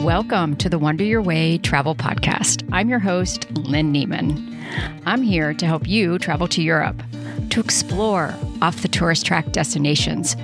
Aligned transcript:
Welcome 0.00 0.56
to 0.56 0.70
the 0.70 0.78
Wander 0.78 1.04
Your 1.04 1.20
Way 1.20 1.58
Travel 1.58 1.94
Podcast. 1.94 2.66
I'm 2.72 2.88
your 2.88 3.00
host, 3.00 3.50
Lynn 3.50 3.92
Neiman. 3.92 4.58
I'm 5.04 5.20
here 5.20 5.52
to 5.52 5.66
help 5.66 5.86
you 5.86 6.18
travel 6.18 6.48
to 6.48 6.62
Europe, 6.62 7.02
to 7.50 7.60
explore 7.60 8.34
off 8.62 8.80
the 8.80 8.88
tourist 8.88 9.26
track 9.26 9.52
destinations, 9.52 10.36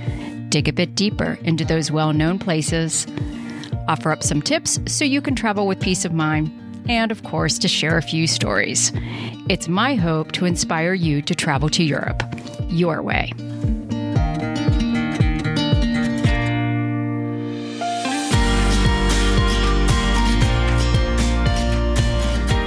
dig 0.51 0.69
a 0.69 0.75
bit 0.75 0.95
deeper 0.95 1.39
into 1.43 1.65
those 1.65 1.91
well 1.91 2.13
known 2.13 2.39
places, 2.39 3.07
offer 3.89 4.13
up 4.13 4.23
some 4.23 4.43
tips 4.43 4.79
so 4.87 5.07
you 5.07 5.23
can 5.23 5.35
travel 5.35 5.67
with 5.67 5.81
peace 5.81 6.05
of 6.05 6.13
mind, 6.13 6.53
and 6.87 7.11
of 7.11 7.25
course, 7.25 7.59
to 7.61 7.67
share 7.67 7.97
a 7.97 8.03
few 8.03 8.27
stories. 8.27 8.93
It's 9.49 9.69
my 9.69 9.95
hope 9.95 10.33
to 10.33 10.45
inspire 10.45 10.93
you 10.93 11.23
to 11.23 11.35
travel 11.35 11.71
to 11.71 11.83
Europe 11.83 12.23
your 12.69 13.01
way. 13.01 13.33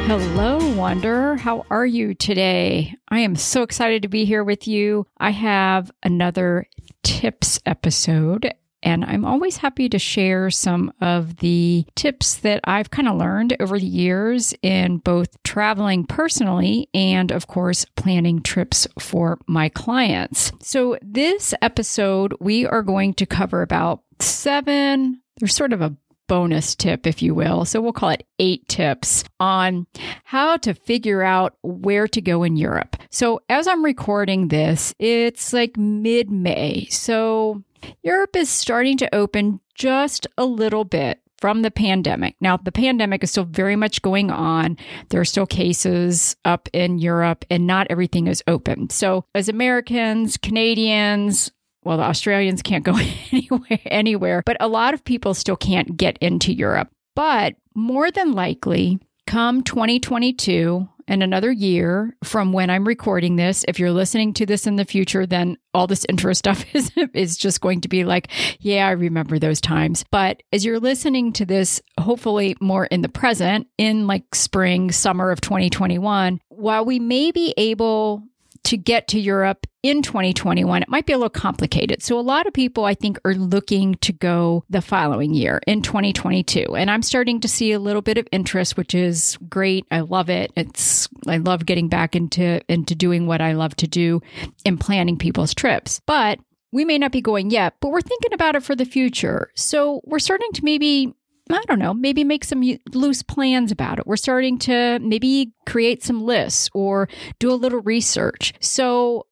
Hello, 0.09 0.57
Wanderer. 0.73 1.35
How 1.35 1.67
are 1.69 1.85
you 1.85 2.15
today? 2.15 2.95
I 3.09 3.19
am 3.19 3.35
so 3.35 3.61
excited 3.61 4.01
to 4.01 4.07
be 4.07 4.25
here 4.25 4.43
with 4.43 4.67
you. 4.67 5.05
I 5.19 5.29
have 5.29 5.91
another 6.01 6.65
tips 7.03 7.59
episode, 7.67 8.51
and 8.81 9.05
I'm 9.05 9.23
always 9.23 9.57
happy 9.57 9.87
to 9.87 9.99
share 9.99 10.49
some 10.49 10.91
of 10.99 11.35
the 11.37 11.85
tips 11.95 12.37
that 12.37 12.61
I've 12.63 12.89
kind 12.89 13.07
of 13.07 13.17
learned 13.17 13.55
over 13.59 13.77
the 13.77 13.85
years 13.85 14.51
in 14.63 14.97
both 14.97 15.43
traveling 15.43 16.05
personally 16.07 16.89
and, 16.91 17.29
of 17.29 17.45
course, 17.45 17.85
planning 17.95 18.41
trips 18.41 18.87
for 18.97 19.37
my 19.45 19.69
clients. 19.69 20.51
So, 20.59 20.97
this 21.03 21.53
episode, 21.61 22.33
we 22.39 22.65
are 22.65 22.81
going 22.81 23.13
to 23.13 23.27
cover 23.27 23.61
about 23.61 24.01
seven, 24.17 25.21
there's 25.39 25.55
sort 25.55 25.71
of 25.71 25.81
a 25.81 25.95
bonus 26.29 26.75
tip, 26.75 27.05
if 27.05 27.21
you 27.21 27.35
will. 27.35 27.65
So 27.65 27.81
we'll 27.81 27.91
call 27.91 28.11
it 28.11 28.25
eight 28.39 28.65
tips 28.69 29.25
on 29.41 29.87
how 30.23 30.55
to 30.57 30.73
figure 30.73 31.23
out 31.23 31.55
where 31.61 32.07
to 32.07 32.21
go 32.21 32.43
in 32.43 32.55
Europe. 32.55 32.95
So 33.09 33.41
as 33.49 33.67
I'm 33.67 33.83
recording 33.83 34.47
this, 34.47 34.93
it's 34.99 35.51
like 35.51 35.75
mid 35.75 36.31
May. 36.31 36.85
So 36.85 37.63
Europe 38.03 38.37
is 38.37 38.49
starting 38.49 38.97
to 38.97 39.13
open 39.13 39.59
just 39.73 40.27
a 40.37 40.45
little 40.45 40.85
bit 40.85 41.19
from 41.39 41.61
the 41.61 41.71
pandemic. 41.71 42.35
Now, 42.41 42.57
the 42.57 42.71
pandemic 42.71 43.23
is 43.23 43.31
still 43.31 43.45
very 43.45 43.75
much 43.75 44.01
going 44.01 44.29
on. 44.29 44.77
There 45.09 45.21
are 45.21 45.25
still 45.25 45.45
cases 45.45 46.35
up 46.45 46.67
in 46.73 46.99
Europe, 46.99 47.45
and 47.49 47.65
not 47.65 47.87
everything 47.89 48.27
is 48.27 48.43
open. 48.45 48.89
So, 48.89 49.25
as 49.33 49.47
Americans, 49.47 50.37
Canadians, 50.37 51.51
well, 51.83 51.97
the 51.97 52.03
Australians 52.03 52.61
can't 52.61 52.83
go 52.83 52.97
anywhere, 53.31 53.79
anywhere, 53.85 54.43
but 54.45 54.57
a 54.59 54.67
lot 54.67 54.93
of 54.93 55.03
people 55.03 55.33
still 55.33 55.57
can't 55.57 55.97
get 55.97 56.17
into 56.19 56.53
Europe. 56.53 56.89
But 57.15 57.55
more 57.75 58.11
than 58.11 58.33
likely, 58.33 58.99
come 59.27 59.63
2022 59.63 60.87
and 61.09 61.23
another 61.23 61.51
year 61.51 62.15
from 62.23 62.53
when 62.53 62.69
I'm 62.69 62.87
recording 62.87 63.35
this, 63.35 63.65
if 63.67 63.79
you're 63.79 63.91
listening 63.91 64.31
to 64.33 64.45
this 64.45 64.67
in 64.67 64.75
the 64.75 64.85
future, 64.85 65.25
then 65.25 65.57
all 65.73 65.87
this 65.87 66.05
intro 66.07 66.33
stuff 66.33 66.63
is, 66.73 66.91
is 67.13 67.35
just 67.35 67.61
going 67.61 67.81
to 67.81 67.89
be 67.89 68.05
like, 68.05 68.29
yeah, 68.59 68.87
I 68.87 68.91
remember 68.91 69.39
those 69.39 69.59
times. 69.59 70.05
But 70.11 70.43
as 70.53 70.63
you're 70.63 70.79
listening 70.79 71.33
to 71.33 71.45
this, 71.45 71.81
hopefully 71.99 72.55
more 72.61 72.85
in 72.85 73.01
the 73.01 73.09
present, 73.09 73.67
in 73.77 74.05
like 74.05 74.35
spring, 74.35 74.91
summer 74.91 75.31
of 75.31 75.41
2021, 75.41 76.39
while 76.49 76.85
we 76.85 76.99
may 76.99 77.31
be 77.31 77.53
able 77.57 78.23
to 78.63 78.77
get 78.77 79.07
to 79.09 79.19
Europe 79.19 79.65
in 79.81 80.01
2021, 80.01 80.83
it 80.83 80.89
might 80.89 81.05
be 81.05 81.13
a 81.13 81.17
little 81.17 81.29
complicated. 81.29 82.03
So, 82.03 82.19
a 82.19 82.21
lot 82.21 82.47
of 82.47 82.53
people, 82.53 82.85
I 82.85 82.93
think, 82.93 83.17
are 83.23 83.33
looking 83.33 83.95
to 83.95 84.11
go 84.11 84.63
the 84.69 84.81
following 84.81 85.33
year 85.33 85.61
in 85.67 85.81
2022. 85.81 86.75
And 86.75 86.91
I'm 86.91 87.01
starting 87.01 87.39
to 87.41 87.47
see 87.47 87.71
a 87.71 87.79
little 87.79 88.01
bit 88.01 88.17
of 88.17 88.27
interest, 88.31 88.75
which 88.77 88.93
is 88.93 89.37
great. 89.47 89.85
I 89.89 90.01
love 90.01 90.29
it. 90.29 90.51
It's, 90.55 91.07
I 91.27 91.37
love 91.37 91.65
getting 91.65 91.87
back 91.87 92.15
into, 92.15 92.61
into 92.71 92.95
doing 92.95 93.25
what 93.25 93.41
I 93.41 93.53
love 93.53 93.75
to 93.77 93.87
do 93.87 94.21
and 94.65 94.79
planning 94.79 95.17
people's 95.17 95.53
trips. 95.53 96.01
But 96.05 96.39
we 96.71 96.85
may 96.85 96.97
not 96.97 97.11
be 97.11 97.21
going 97.21 97.49
yet, 97.49 97.75
but 97.79 97.89
we're 97.89 98.01
thinking 98.01 98.33
about 98.33 98.55
it 98.55 98.63
for 98.63 98.75
the 98.75 98.85
future. 98.85 99.51
So, 99.55 100.01
we're 100.03 100.19
starting 100.19 100.51
to 100.53 100.65
maybe 100.65 101.13
I 101.49 101.63
don't 101.67 101.79
know, 101.79 101.93
maybe 101.93 102.23
make 102.23 102.43
some 102.43 102.63
loose 102.93 103.23
plans 103.23 103.71
about 103.71 103.99
it. 103.99 104.07
We're 104.07 104.17
starting 104.17 104.59
to 104.59 104.99
maybe 104.99 105.53
create 105.65 106.03
some 106.03 106.23
lists 106.23 106.69
or 106.73 107.09
do 107.39 107.51
a 107.51 107.55
little 107.55 107.81
research. 107.81 108.53
So 108.59 109.25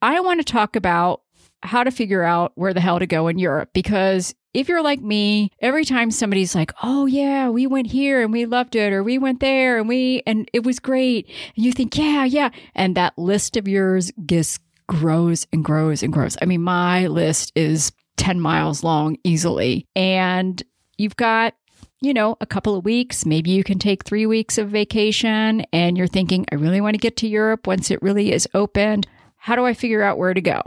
I 0.00 0.20
want 0.20 0.40
to 0.40 0.44
talk 0.44 0.76
about 0.76 1.22
how 1.62 1.82
to 1.82 1.90
figure 1.90 2.22
out 2.22 2.52
where 2.54 2.74
the 2.74 2.80
hell 2.80 2.98
to 2.98 3.06
go 3.06 3.26
in 3.28 3.38
Europe 3.38 3.70
because 3.72 4.34
if 4.52 4.68
you're 4.68 4.82
like 4.82 5.00
me, 5.00 5.50
every 5.60 5.84
time 5.84 6.12
somebody's 6.12 6.54
like, 6.54 6.72
"Oh 6.82 7.06
yeah, 7.06 7.48
we 7.48 7.66
went 7.66 7.88
here 7.88 8.22
and 8.22 8.32
we 8.32 8.46
loved 8.46 8.76
it," 8.76 8.92
or 8.92 9.02
"We 9.02 9.18
went 9.18 9.40
there 9.40 9.78
and 9.78 9.88
we 9.88 10.22
and 10.26 10.48
it 10.52 10.62
was 10.62 10.78
great," 10.78 11.26
and 11.56 11.64
you 11.64 11.72
think, 11.72 11.96
"Yeah, 11.98 12.24
yeah," 12.24 12.50
and 12.74 12.94
that 12.94 13.18
list 13.18 13.56
of 13.56 13.66
yours 13.66 14.12
just 14.26 14.60
grows 14.86 15.46
and 15.52 15.64
grows 15.64 16.02
and 16.02 16.12
grows. 16.12 16.36
I 16.40 16.44
mean, 16.44 16.62
my 16.62 17.06
list 17.06 17.52
is 17.56 17.92
10 18.16 18.40
miles 18.40 18.82
long 18.84 19.16
easily. 19.24 19.86
And 19.96 20.62
you've 20.98 21.16
got 21.16 21.54
you 22.00 22.14
know, 22.14 22.36
a 22.40 22.46
couple 22.46 22.76
of 22.76 22.84
weeks. 22.84 23.24
Maybe 23.24 23.50
you 23.50 23.64
can 23.64 23.78
take 23.78 24.04
three 24.04 24.26
weeks 24.26 24.58
of 24.58 24.68
vacation 24.68 25.64
and 25.72 25.96
you're 25.96 26.06
thinking, 26.06 26.46
I 26.52 26.56
really 26.56 26.80
want 26.80 26.94
to 26.94 26.98
get 26.98 27.16
to 27.18 27.28
Europe 27.28 27.66
once 27.66 27.90
it 27.90 28.02
really 28.02 28.32
is 28.32 28.48
opened. 28.54 29.06
How 29.36 29.56
do 29.56 29.64
I 29.64 29.74
figure 29.74 30.02
out 30.02 30.18
where 30.18 30.34
to 30.34 30.40
go? 30.40 30.62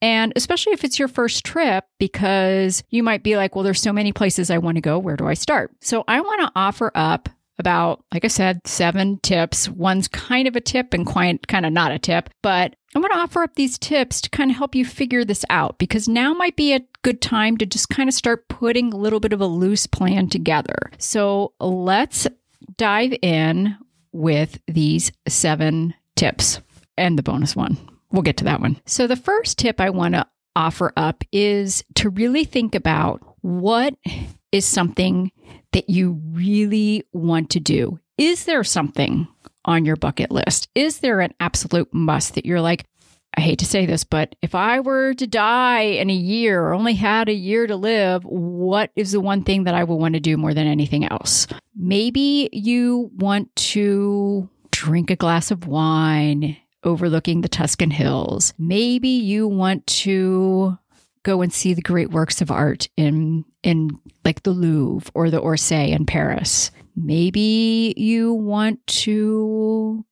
And 0.00 0.32
especially 0.34 0.72
if 0.72 0.82
it's 0.82 0.98
your 0.98 1.08
first 1.08 1.44
trip, 1.44 1.84
because 1.98 2.82
you 2.90 3.02
might 3.02 3.22
be 3.22 3.36
like, 3.36 3.54
well, 3.54 3.62
there's 3.62 3.80
so 3.80 3.92
many 3.92 4.12
places 4.12 4.50
I 4.50 4.58
want 4.58 4.76
to 4.76 4.80
go. 4.80 4.98
Where 4.98 5.16
do 5.16 5.28
I 5.28 5.34
start? 5.34 5.70
So 5.80 6.02
I 6.08 6.20
want 6.20 6.40
to 6.40 6.52
offer 6.56 6.90
up 6.94 7.28
about, 7.58 8.04
like 8.12 8.24
I 8.24 8.28
said, 8.28 8.66
seven 8.66 9.20
tips. 9.22 9.68
One's 9.68 10.08
kind 10.08 10.48
of 10.48 10.56
a 10.56 10.60
tip 10.60 10.92
and 10.92 11.06
quite 11.06 11.46
kind 11.46 11.64
of 11.64 11.72
not 11.72 11.92
a 11.92 11.98
tip, 12.00 12.30
but 12.42 12.74
I 12.94 12.98
want 12.98 13.12
to 13.12 13.18
offer 13.18 13.42
up 13.42 13.54
these 13.54 13.78
tips 13.78 14.20
to 14.20 14.30
kind 14.30 14.50
of 14.50 14.56
help 14.56 14.74
you 14.74 14.84
figure 14.84 15.24
this 15.24 15.44
out 15.48 15.78
because 15.78 16.08
now 16.08 16.34
might 16.34 16.56
be 16.56 16.74
a 16.74 16.84
good 17.02 17.22
time 17.22 17.56
to 17.56 17.66
just 17.66 17.88
kind 17.88 18.08
of 18.08 18.14
start 18.14 18.48
putting 18.48 18.92
a 18.92 18.96
little 18.96 19.20
bit 19.20 19.32
of 19.32 19.40
a 19.40 19.46
loose 19.46 19.86
plan 19.86 20.28
together. 20.28 20.90
So 20.98 21.54
let's 21.58 22.26
dive 22.76 23.14
in 23.22 23.76
with 24.12 24.60
these 24.66 25.10
seven 25.26 25.94
tips 26.16 26.60
and 26.98 27.18
the 27.18 27.22
bonus 27.22 27.56
one. 27.56 27.78
We'll 28.10 28.22
get 28.22 28.36
to 28.38 28.44
that 28.44 28.60
one. 28.60 28.78
So, 28.84 29.06
the 29.06 29.16
first 29.16 29.58
tip 29.58 29.80
I 29.80 29.88
want 29.88 30.14
to 30.14 30.26
offer 30.54 30.92
up 30.98 31.24
is 31.32 31.82
to 31.94 32.10
really 32.10 32.44
think 32.44 32.74
about 32.74 33.22
what 33.40 33.94
is 34.52 34.66
something 34.66 35.32
that 35.72 35.88
you 35.88 36.20
really 36.30 37.04
want 37.14 37.48
to 37.50 37.60
do. 37.60 37.98
Is 38.18 38.44
there 38.44 38.62
something 38.62 39.26
on 39.64 39.84
your 39.84 39.96
bucket 39.96 40.30
list? 40.30 40.68
Is 40.74 40.98
there 40.98 41.20
an 41.20 41.34
absolute 41.40 41.92
must 41.92 42.34
that 42.34 42.46
you're 42.46 42.60
like, 42.60 42.84
I 43.36 43.40
hate 43.40 43.60
to 43.60 43.66
say 43.66 43.86
this, 43.86 44.04
but 44.04 44.36
if 44.42 44.54
I 44.54 44.80
were 44.80 45.14
to 45.14 45.26
die 45.26 45.80
in 45.80 46.10
a 46.10 46.14
year 46.14 46.62
or 46.62 46.74
only 46.74 46.94
had 46.94 47.28
a 47.28 47.34
year 47.34 47.66
to 47.66 47.76
live, 47.76 48.24
what 48.24 48.90
is 48.94 49.12
the 49.12 49.20
one 49.20 49.42
thing 49.42 49.64
that 49.64 49.74
I 49.74 49.84
would 49.84 49.94
want 49.94 50.14
to 50.14 50.20
do 50.20 50.36
more 50.36 50.52
than 50.52 50.66
anything 50.66 51.10
else? 51.10 51.46
Maybe 51.74 52.50
you 52.52 53.10
want 53.16 53.54
to 53.56 54.50
drink 54.70 55.10
a 55.10 55.16
glass 55.16 55.50
of 55.50 55.66
wine 55.66 56.58
overlooking 56.84 57.40
the 57.40 57.48
Tuscan 57.48 57.90
hills. 57.90 58.52
Maybe 58.58 59.08
you 59.08 59.48
want 59.48 59.86
to 59.86 60.76
go 61.22 61.40
and 61.40 61.52
see 61.52 61.72
the 61.72 61.82
great 61.82 62.10
works 62.10 62.40
of 62.40 62.50
art 62.50 62.88
in 62.96 63.44
in 63.62 63.98
like 64.24 64.42
the 64.42 64.50
Louvre 64.50 65.10
or 65.14 65.30
the 65.30 65.40
Orsay 65.40 65.90
in 65.90 66.04
Paris. 66.04 66.70
Maybe 66.96 67.94
you 67.96 68.34
want 68.34 68.86
to 68.86 70.04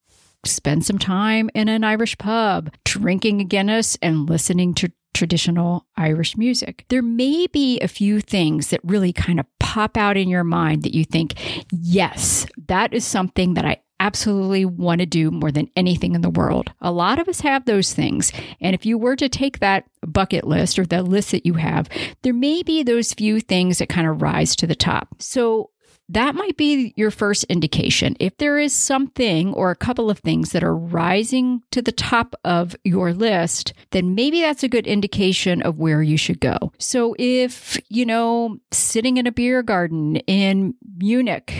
spend 0.44 0.84
some 0.84 0.98
time 0.98 1.50
in 1.54 1.68
an 1.68 1.84
Irish 1.84 2.16
pub, 2.18 2.72
drinking 2.84 3.40
a 3.40 3.44
Guinness 3.44 3.98
and 4.00 4.28
listening 4.28 4.74
to 4.74 4.90
traditional 5.12 5.86
Irish 5.96 6.36
music. 6.36 6.86
There 6.88 7.02
may 7.02 7.46
be 7.48 7.78
a 7.80 7.88
few 7.88 8.20
things 8.20 8.68
that 8.68 8.80
really 8.82 9.12
kind 9.12 9.38
of 9.38 9.46
pop 9.58 9.96
out 9.96 10.16
in 10.16 10.28
your 10.28 10.44
mind 10.44 10.82
that 10.82 10.94
you 10.94 11.04
think, 11.04 11.34
yes, 11.70 12.46
that 12.68 12.94
is 12.94 13.04
something 13.04 13.54
that 13.54 13.64
I 13.64 13.78
absolutely 13.98 14.64
want 14.64 15.00
to 15.00 15.06
do 15.06 15.30
more 15.30 15.52
than 15.52 15.68
anything 15.76 16.14
in 16.14 16.22
the 16.22 16.30
world. 16.30 16.72
A 16.80 16.90
lot 16.90 17.18
of 17.18 17.28
us 17.28 17.40
have 17.40 17.66
those 17.66 17.92
things. 17.92 18.32
And 18.60 18.74
if 18.74 18.86
you 18.86 18.96
were 18.96 19.16
to 19.16 19.28
take 19.28 19.58
that 19.58 19.84
bucket 20.06 20.46
list 20.46 20.78
or 20.78 20.86
the 20.86 21.02
list 21.02 21.32
that 21.32 21.44
you 21.44 21.54
have, 21.54 21.88
there 22.22 22.32
may 22.32 22.62
be 22.62 22.82
those 22.82 23.12
few 23.12 23.40
things 23.40 23.78
that 23.78 23.90
kind 23.90 24.06
of 24.08 24.22
rise 24.22 24.56
to 24.56 24.66
the 24.66 24.74
top. 24.74 25.16
So 25.18 25.70
that 26.10 26.34
might 26.34 26.56
be 26.56 26.92
your 26.96 27.12
first 27.12 27.44
indication. 27.44 28.16
If 28.18 28.36
there 28.38 28.58
is 28.58 28.72
something 28.72 29.54
or 29.54 29.70
a 29.70 29.76
couple 29.76 30.10
of 30.10 30.18
things 30.18 30.50
that 30.50 30.64
are 30.64 30.76
rising 30.76 31.62
to 31.70 31.80
the 31.80 31.92
top 31.92 32.34
of 32.44 32.74
your 32.82 33.12
list, 33.12 33.72
then 33.92 34.16
maybe 34.16 34.40
that's 34.40 34.64
a 34.64 34.68
good 34.68 34.88
indication 34.88 35.62
of 35.62 35.78
where 35.78 36.02
you 36.02 36.16
should 36.16 36.40
go. 36.40 36.72
So 36.78 37.14
if, 37.18 37.78
you 37.88 38.04
know, 38.04 38.58
sitting 38.72 39.18
in 39.18 39.28
a 39.28 39.32
beer 39.32 39.62
garden 39.62 40.16
in 40.16 40.74
Munich, 40.98 41.54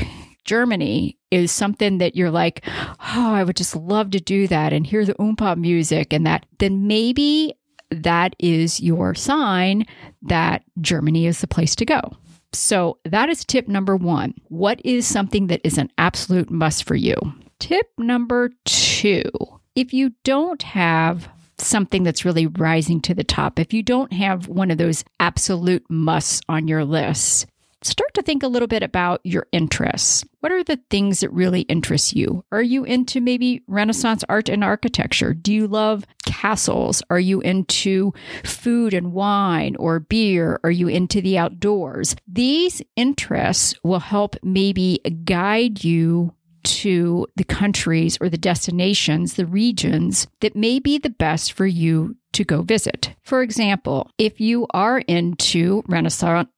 Germany 0.44 1.16
is 1.30 1.52
something 1.52 1.98
that 1.98 2.16
you're 2.16 2.32
like, 2.32 2.64
oh, 2.66 3.32
I 3.32 3.44
would 3.44 3.56
just 3.56 3.76
love 3.76 4.10
to 4.10 4.20
do 4.20 4.48
that 4.48 4.72
and 4.72 4.84
hear 4.84 5.04
the 5.04 5.14
oompa 5.14 5.56
music 5.56 6.12
and 6.12 6.26
that, 6.26 6.46
then 6.58 6.88
maybe 6.88 7.54
that 7.92 8.34
is 8.40 8.80
your 8.80 9.14
sign 9.14 9.86
that 10.22 10.64
Germany 10.80 11.26
is 11.26 11.40
the 11.40 11.46
place 11.46 11.76
to 11.76 11.84
go. 11.84 12.16
So 12.52 12.98
that 13.04 13.28
is 13.28 13.44
tip 13.44 13.68
number 13.68 13.96
one. 13.96 14.34
What 14.48 14.80
is 14.84 15.06
something 15.06 15.46
that 15.48 15.60
is 15.64 15.78
an 15.78 15.90
absolute 15.98 16.50
must 16.50 16.84
for 16.84 16.96
you? 16.96 17.16
Tip 17.58 17.86
number 17.98 18.50
two 18.64 19.30
if 19.76 19.92
you 19.94 20.12
don't 20.24 20.62
have 20.62 21.28
something 21.58 22.02
that's 22.02 22.24
really 22.24 22.46
rising 22.46 23.00
to 23.02 23.14
the 23.14 23.24
top, 23.24 23.58
if 23.58 23.72
you 23.72 23.82
don't 23.82 24.12
have 24.12 24.48
one 24.48 24.70
of 24.70 24.78
those 24.78 25.04
absolute 25.20 25.84
musts 25.88 26.40
on 26.48 26.68
your 26.68 26.84
list, 26.84 27.46
start 27.82 28.12
to 28.14 28.22
think 28.22 28.42
a 28.42 28.48
little 28.48 28.68
bit 28.68 28.82
about 28.82 29.20
your 29.24 29.46
interests. 29.52 30.24
What 30.40 30.52
are 30.52 30.64
the 30.64 30.80
things 30.90 31.20
that 31.20 31.32
really 31.32 31.62
interest 31.62 32.14
you? 32.14 32.44
Are 32.52 32.62
you 32.62 32.84
into 32.84 33.20
maybe 33.20 33.62
Renaissance 33.66 34.24
art 34.28 34.48
and 34.48 34.62
architecture? 34.62 35.34
Do 35.34 35.52
you 35.52 35.66
love 35.66 36.04
castles? 36.26 37.02
Are 37.10 37.20
you 37.20 37.40
into 37.40 38.12
food 38.44 38.94
and 38.94 39.12
wine 39.12 39.76
or 39.76 40.00
beer? 40.00 40.60
Are 40.64 40.70
you 40.70 40.88
into 40.88 41.20
the 41.20 41.38
outdoors? 41.38 42.16
These 42.26 42.82
interests 42.96 43.74
will 43.82 44.00
help 44.00 44.36
maybe 44.42 45.00
guide 45.24 45.84
you 45.84 46.34
to 46.62 47.26
the 47.36 47.44
countries 47.44 48.18
or 48.20 48.28
the 48.28 48.38
destinations, 48.38 49.34
the 49.34 49.46
regions 49.46 50.26
that 50.40 50.56
may 50.56 50.78
be 50.78 50.98
the 50.98 51.10
best 51.10 51.52
for 51.52 51.66
you 51.66 52.16
to 52.32 52.44
go 52.44 52.62
visit. 52.62 53.14
For 53.22 53.42
example, 53.42 54.10
if 54.18 54.40
you 54.40 54.66
are 54.72 54.98
into 54.98 55.82
Renaissance 55.86 56.48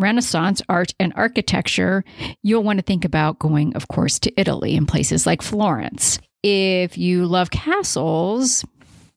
Renaissance 0.00 0.62
art 0.68 0.94
and 0.98 1.12
architecture, 1.16 2.04
you'll 2.42 2.62
want 2.62 2.78
to 2.78 2.84
think 2.84 3.04
about 3.04 3.38
going, 3.38 3.74
of 3.76 3.88
course, 3.88 4.18
to 4.20 4.40
Italy 4.40 4.76
and 4.76 4.88
places 4.88 5.26
like 5.26 5.42
Florence. 5.42 6.18
If 6.42 6.96
you 6.96 7.26
love 7.26 7.50
castles, 7.50 8.64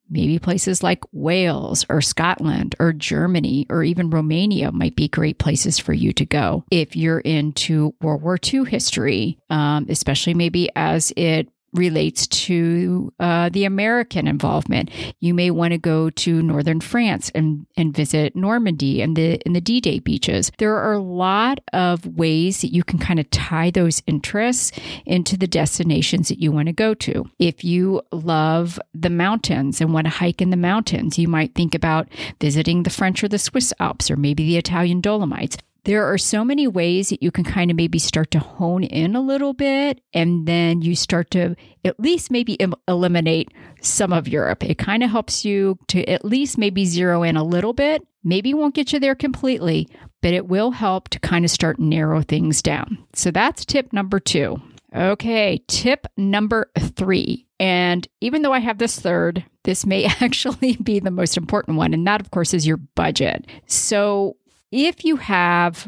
maybe 0.09 0.37
places 0.39 0.83
like 0.83 1.03
Wales 1.11 1.85
or 1.89 2.01
Scotland 2.01 2.75
or 2.79 2.93
Germany 2.93 3.65
or 3.69 3.83
even 3.83 4.09
Romania 4.09 4.71
might 4.71 4.95
be 4.95 5.07
great 5.07 5.39
places 5.39 5.79
for 5.79 5.93
you 5.93 6.13
to 6.13 6.25
go. 6.25 6.63
If 6.69 6.95
you're 6.95 7.19
into 7.19 7.95
World 8.01 8.21
War 8.21 8.37
II 8.41 8.65
history, 8.65 9.39
um, 9.49 9.87
especially 9.89 10.33
maybe 10.33 10.69
as 10.75 11.11
it 11.17 11.49
relates 11.73 12.27
to 12.27 13.11
uh, 13.19 13.49
the 13.49 13.65
American 13.65 14.27
involvement. 14.27 14.89
You 15.19 15.33
may 15.33 15.51
want 15.51 15.71
to 15.71 15.77
go 15.77 16.09
to 16.09 16.41
northern 16.41 16.81
France 16.81 17.31
and, 17.33 17.65
and 17.75 17.95
visit 17.95 18.35
Normandy 18.35 19.01
and 19.01 19.15
the 19.15 19.39
and 19.45 19.55
the 19.55 19.61
D-Day 19.61 19.99
beaches. 19.99 20.51
There 20.57 20.75
are 20.75 20.93
a 20.93 20.99
lot 20.99 21.59
of 21.73 22.05
ways 22.05 22.61
that 22.61 22.73
you 22.73 22.83
can 22.83 22.99
kind 22.99 23.19
of 23.19 23.29
tie 23.31 23.71
those 23.71 24.01
interests 24.07 24.71
into 25.05 25.37
the 25.37 25.47
destinations 25.47 26.29
that 26.29 26.39
you 26.39 26.51
want 26.51 26.67
to 26.67 26.73
go 26.73 26.93
to. 26.93 27.25
If 27.39 27.63
you 27.63 28.01
love 28.11 28.79
the 28.93 29.09
mountains 29.09 29.81
and 29.81 29.93
want 29.93 30.05
to 30.05 30.11
hike 30.11 30.41
in 30.41 30.49
the 30.49 30.57
mountains, 30.57 31.17
you 31.17 31.27
might 31.27 31.55
think 31.55 31.75
about 31.75 32.07
visiting 32.39 32.83
the 32.83 32.89
French 32.89 33.23
or 33.23 33.27
the 33.27 33.39
Swiss 33.39 33.73
Alps 33.79 34.09
or 34.11 34.15
maybe 34.15 34.45
the 34.45 34.57
Italian 34.57 35.01
Dolomites 35.01 35.57
there 35.85 36.05
are 36.05 36.17
so 36.17 36.45
many 36.45 36.67
ways 36.67 37.09
that 37.09 37.21
you 37.21 37.31
can 37.31 37.43
kind 37.43 37.69
of 37.69 37.77
maybe 37.77 37.99
start 37.99 38.31
to 38.31 38.39
hone 38.39 38.83
in 38.83 39.15
a 39.15 39.21
little 39.21 39.53
bit 39.53 40.01
and 40.13 40.47
then 40.47 40.81
you 40.81 40.95
start 40.95 41.31
to 41.31 41.55
at 41.83 41.99
least 41.99 42.31
maybe 42.31 42.53
Im- 42.53 42.73
eliminate 42.87 43.51
some 43.81 44.13
of 44.13 44.27
Europe. 44.27 44.63
It 44.63 44.77
kind 44.77 45.03
of 45.03 45.09
helps 45.09 45.43
you 45.43 45.77
to 45.87 46.07
at 46.09 46.23
least 46.23 46.57
maybe 46.57 46.85
zero 46.85 47.23
in 47.23 47.35
a 47.35 47.43
little 47.43 47.73
bit. 47.73 48.01
Maybe 48.23 48.53
won't 48.53 48.75
get 48.75 48.93
you 48.93 48.99
there 48.99 49.15
completely, 49.15 49.89
but 50.21 50.33
it 50.33 50.47
will 50.47 50.71
help 50.71 51.09
to 51.09 51.19
kind 51.19 51.43
of 51.43 51.51
start 51.51 51.79
narrow 51.79 52.21
things 52.21 52.61
down. 52.61 52.97
So 53.13 53.31
that's 53.31 53.65
tip 53.65 53.91
number 53.91 54.19
2. 54.19 54.61
Okay, 54.95 55.61
tip 55.67 56.07
number 56.15 56.69
3. 56.79 57.45
And 57.59 58.07
even 58.21 58.41
though 58.41 58.53
I 58.53 58.59
have 58.59 58.77
this 58.77 58.99
third, 58.99 59.43
this 59.63 59.85
may 59.85 60.05
actually 60.21 60.77
be 60.77 60.99
the 60.99 61.11
most 61.11 61.35
important 61.35 61.77
one. 61.77 61.93
And 61.93 62.05
that, 62.07 62.21
of 62.21 62.31
course, 62.31 62.53
is 62.53 62.65
your 62.67 62.77
budget. 62.77 63.47
So 63.65 64.37
if 64.73 65.05
you 65.05 65.17
have 65.17 65.87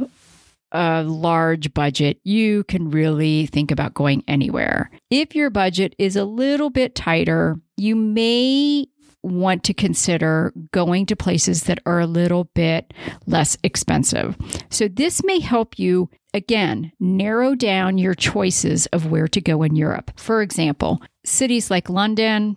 a 0.72 1.04
large 1.04 1.74
budget, 1.74 2.20
you 2.24 2.64
can 2.66 2.92
really 2.92 3.48
think 3.48 3.72
about 3.72 3.96
going 3.96 4.24
anywhere. 4.28 4.92
If 5.10 5.36
your 5.36 5.50
budget 5.50 5.96
is 5.98 6.16
a 6.16 6.24
little 6.24 6.70
bit 6.70 6.94
tighter, 6.94 7.56
you 7.78 7.96
may 7.96 8.86
want 9.24 9.64
to 9.64 9.74
consider 9.74 10.54
going 10.72 11.08
to 11.08 11.16
places 11.16 11.64
that 11.64 11.80
are 11.88 12.00
a 12.00 12.06
little 12.06 12.44
bit 12.54 12.94
less 13.26 13.58
expensive. 13.64 14.38
So, 14.70 14.88
this 14.88 15.24
may 15.24 15.40
help 15.40 15.80
you, 15.80 16.12
again, 16.36 16.92
narrow 17.00 17.56
down 17.56 17.98
your 17.98 18.14
choices 18.14 18.86
of 18.88 19.10
where 19.10 19.28
to 19.30 19.42
go 19.42 19.64
in 19.64 19.76
Europe. 19.76 20.12
For 20.16 20.44
example, 20.44 21.02
cities 21.26 21.72
like 21.72 21.90
London, 21.90 22.56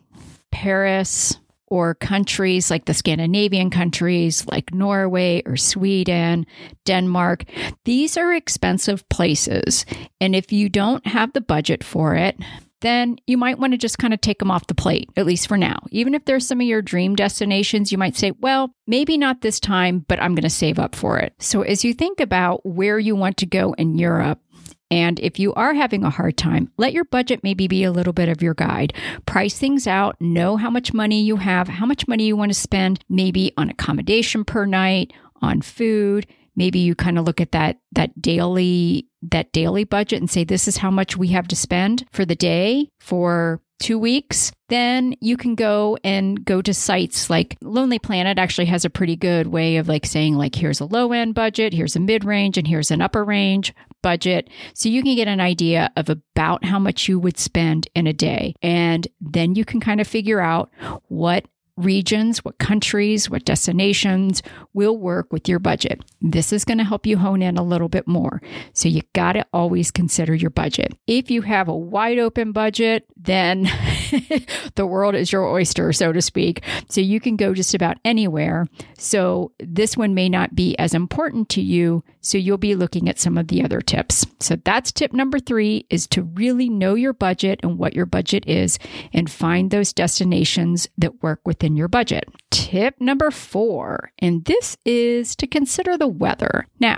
Paris, 0.53 1.39
or 1.71 1.95
countries 1.95 2.71
like 2.71 2.85
the 2.87 2.95
Scandinavian 2.95 3.71
countries, 3.71 4.47
like 4.47 4.75
Norway 4.75 5.43
or 5.47 5.57
Sweden, 5.57 6.47
Denmark. 6.85 7.45
These 7.85 8.17
are 8.17 8.33
expensive 8.33 9.09
places. 9.09 9.87
And 10.21 10.35
if 10.35 10.53
you 10.53 10.69
don't 10.69 11.07
have 11.07 11.33
the 11.33 11.41
budget 11.41 11.85
for 11.85 12.15
it, 12.15 12.37
then 12.81 13.17
you 13.27 13.37
might 13.37 13.59
want 13.59 13.73
to 13.73 13.79
just 13.79 13.99
kind 13.99 14.15
of 14.15 14.21
take 14.21 14.39
them 14.39 14.51
off 14.51 14.69
the 14.69 14.75
plate, 14.75 15.11
at 15.17 15.27
least 15.27 15.49
for 15.49 15.57
now. 15.57 15.81
Even 15.91 16.15
if 16.15 16.25
there's 16.25 16.47
some 16.47 16.61
of 16.61 16.67
your 16.67 16.83
dream 16.83 17.17
destinations, 17.17 17.91
you 17.91 17.99
might 17.99 18.17
say, 18.17 18.31
well, 18.41 18.73
maybe 18.87 19.19
not 19.19 19.41
this 19.41 19.59
time, 19.59 20.05
but 20.07 20.23
I'm 20.23 20.35
going 20.35 20.45
to 20.45 20.51
save 20.51 20.79
up 20.79 20.95
for 20.95 21.19
it. 21.19 21.35
So 21.41 21.63
as 21.63 21.85
you 21.85 21.93
think 21.93 22.21
about 22.21 22.65
where 22.65 22.99
you 22.99 23.17
want 23.17 23.37
to 23.39 23.47
go 23.47 23.73
in 23.73 23.99
Europe, 23.99 24.41
and 24.91 25.21
if 25.21 25.39
you 25.39 25.53
are 25.55 25.75
having 25.75 26.05
a 26.05 26.11
hard 26.11 26.37
time, 26.37 26.71
let 26.77 26.93
your 26.93 27.05
budget 27.05 27.41
maybe 27.43 27.69
be 27.69 27.85
a 27.85 27.93
little 27.93 28.13
bit 28.13 28.29
of 28.29 28.43
your 28.43 28.55
guide. 28.55 28.95
Price 29.27 29.59
things 29.59 29.87
out, 29.87 30.17
know 30.21 30.57
how 30.57 30.71
much 30.71 30.95
money 30.95 31.23
you 31.23 31.37
have, 31.37 31.69
how 31.69 31.87
much 31.87 32.09
money 32.09 32.25
you 32.25 32.37
want 32.37 32.51
to 32.51 32.59
spend, 32.59 33.05
maybe 33.09 33.53
on 33.57 33.69
accommodation 33.69 34.45
per 34.45 34.65
night, 34.65 35.13
on 35.43 35.61
food. 35.61 36.27
Maybe 36.57 36.81
you 36.81 36.95
kind 36.95 37.19
of 37.19 37.25
look 37.25 37.41
at 37.41 37.53
that 37.53 37.79
that 37.93 38.21
daily 38.21 39.07
that 39.23 39.53
daily 39.53 39.85
budget 39.85 40.21
and 40.21 40.31
say 40.31 40.45
this 40.45 40.69
is 40.69 40.79
how 40.79 40.91
much 40.91 41.17
we 41.17 41.29
have 41.29 41.49
to 41.49 41.57
spend 41.57 42.07
for 42.11 42.25
the 42.25 42.35
day 42.35 42.89
for 42.99 43.61
two 43.79 43.99
weeks, 43.99 44.53
then 44.69 45.15
you 45.21 45.37
can 45.37 45.55
go 45.55 45.97
and 46.03 46.45
go 46.45 46.61
to 46.61 46.75
sites 46.75 47.31
like 47.31 47.57
Lonely 47.63 47.99
Planet 47.99 48.39
actually 48.39 48.67
has 48.67 48.85
a 48.85 48.91
pretty 48.91 49.17
good 49.17 49.47
way 49.47 49.77
of 49.77 49.89
like 49.89 50.05
saying 50.05 50.35
like 50.35 50.55
here's 50.55 50.81
a 50.81 50.85
low 50.85 51.13
end 51.13 51.35
budget, 51.35 51.73
here's 51.73 51.97
a 51.97 52.01
mid 52.01 52.25
range, 52.25 52.59
and 52.59 52.67
here's 52.67 52.91
an 52.91 53.01
upper 53.01 53.25
range 53.25 53.73
budget. 54.03 54.49
So 54.75 54.89
you 54.89 55.03
can 55.03 55.17
get 55.17 55.29
an 55.29 55.41
idea 55.41 55.91
of 55.97 56.09
about 56.09 56.65
how 56.65 56.79
much 56.79 57.09
you 57.09 57.19
would 57.19 57.39
spend 57.39 57.89
in 57.95 58.07
a 58.07 58.13
day. 58.13 58.55
And 58.63 59.07
then 59.21 59.55
you 59.55 59.65
can 59.65 59.81
kind 59.81 60.01
of 60.01 60.07
figure 60.07 60.41
out 60.41 60.71
what 61.09 61.47
regions, 61.79 62.45
what 62.45 62.59
countries, 62.59 63.31
what 63.31 63.45
destinations 63.45 64.43
will 64.75 64.97
work 64.97 65.33
with 65.33 65.49
your 65.49 65.59
budget. 65.59 66.03
This 66.21 66.53
is 66.53 66.65
going 66.65 66.79
to 66.79 66.85
help 66.85 67.07
you 67.07 67.19
hone 67.19 67.43
in 67.43 67.57
a 67.57 67.63
little 67.63 67.89
bit 67.89 68.07
more. 68.07 68.43
So 68.73 68.89
you 68.89 69.03
got 69.13 69.33
to 69.33 69.47
always 69.53 69.91
consider 69.91 70.35
your 70.35 70.51
budget. 70.51 70.95
If 71.07 71.31
you 71.31 71.43
have 71.43 71.69
a 71.69 71.77
wide 71.77 72.19
open 72.19 72.53
budget, 72.53 73.07
then 73.17 73.63
the 74.75 74.87
world 74.87 75.15
is 75.15 75.33
your 75.33 75.47
oyster, 75.47 75.93
so 75.93 76.13
to 76.13 76.23
speak. 76.23 76.63
So 76.89 77.01
you 77.01 77.21
can 77.21 77.37
go 77.37 77.55
just 77.55 77.75
about 77.75 77.99
anywhere. 78.05 78.67
So 78.99 79.53
this 79.59 79.97
one 79.97 80.15
may 80.15 80.29
not 80.29 80.55
be 80.55 80.77
as 80.79 80.95
important 80.95 81.49
to 81.51 81.61
you. 81.61 82.03
So 82.21 82.39
you'll 82.39 82.59
be 82.59 82.75
looking 82.75 83.09
at 83.09 83.19
some 83.19 83.39
of 83.39 83.49
the 83.49 83.63
other 83.63 83.81
tips. 83.81 84.27
So 84.41 84.57
that's 84.57 84.93
tip 84.93 85.13
number 85.13 85.39
three 85.39 85.87
is 85.91 86.07
to 86.09 86.23
really 86.23 86.69
know 86.69 86.95
your 86.95 87.13
budget 87.13 87.61
and 87.63 87.79
what 87.79 87.95
your 87.95 88.07
budget 88.07 88.47
is 88.47 88.79
and 89.13 89.31
find 89.31 89.71
those 89.71 89.93
destinations 89.93 90.89
that 90.99 91.23
work 91.23 91.41
within 91.45 91.68
within 91.69 91.77
your 91.77 91.89
budget. 91.89 92.25
Tip 92.51 92.95
number 92.99 93.31
four, 93.31 94.11
and 94.19 94.45
this 94.47 94.77
is 94.87 95.37
to 95.37 95.47
consider 95.47 95.99
the 95.99 96.09
weather. 96.09 96.67
Now, 96.81 96.97